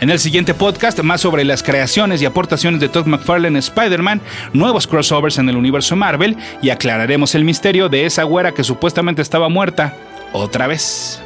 En 0.00 0.10
el 0.10 0.18
siguiente 0.18 0.54
podcast, 0.54 0.98
más 1.00 1.20
sobre 1.20 1.44
las 1.44 1.62
creaciones 1.62 2.22
y 2.22 2.26
aportaciones 2.26 2.80
de 2.80 2.88
Todd 2.88 3.06
McFarlane 3.06 3.48
en 3.48 3.56
Spider-Man, 3.56 4.20
nuevos 4.52 4.86
crossovers 4.86 5.38
en 5.38 5.48
el 5.48 5.56
universo 5.56 5.96
Marvel 5.96 6.36
y 6.62 6.70
aclararemos 6.70 7.34
el 7.34 7.44
misterio 7.44 7.88
de 7.88 8.06
esa 8.06 8.22
güera 8.22 8.52
que 8.52 8.64
supuestamente 8.64 9.22
estaba 9.22 9.48
muerta 9.48 9.94
otra 10.32 10.66
vez. 10.66 11.20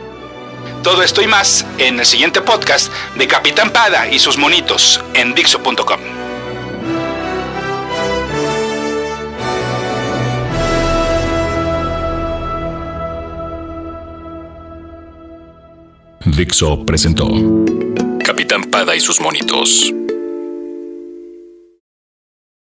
Todo 0.82 1.02
esto 1.02 1.22
y 1.22 1.26
más 1.26 1.64
en 1.78 2.00
el 2.00 2.06
siguiente 2.06 2.40
podcast 2.40 2.92
de 3.16 3.28
Capitán 3.28 3.70
Pada 3.70 4.08
y 4.08 4.18
sus 4.18 4.36
monitos 4.36 5.00
en 5.14 5.34
Dixo.com. 5.34 6.00
Dixo 16.24 16.84
presentó 16.84 17.28
Capitán 18.52 18.70
Pada 18.70 18.94
y 18.94 19.00
sus 19.00 19.18
monitos. 19.18 19.94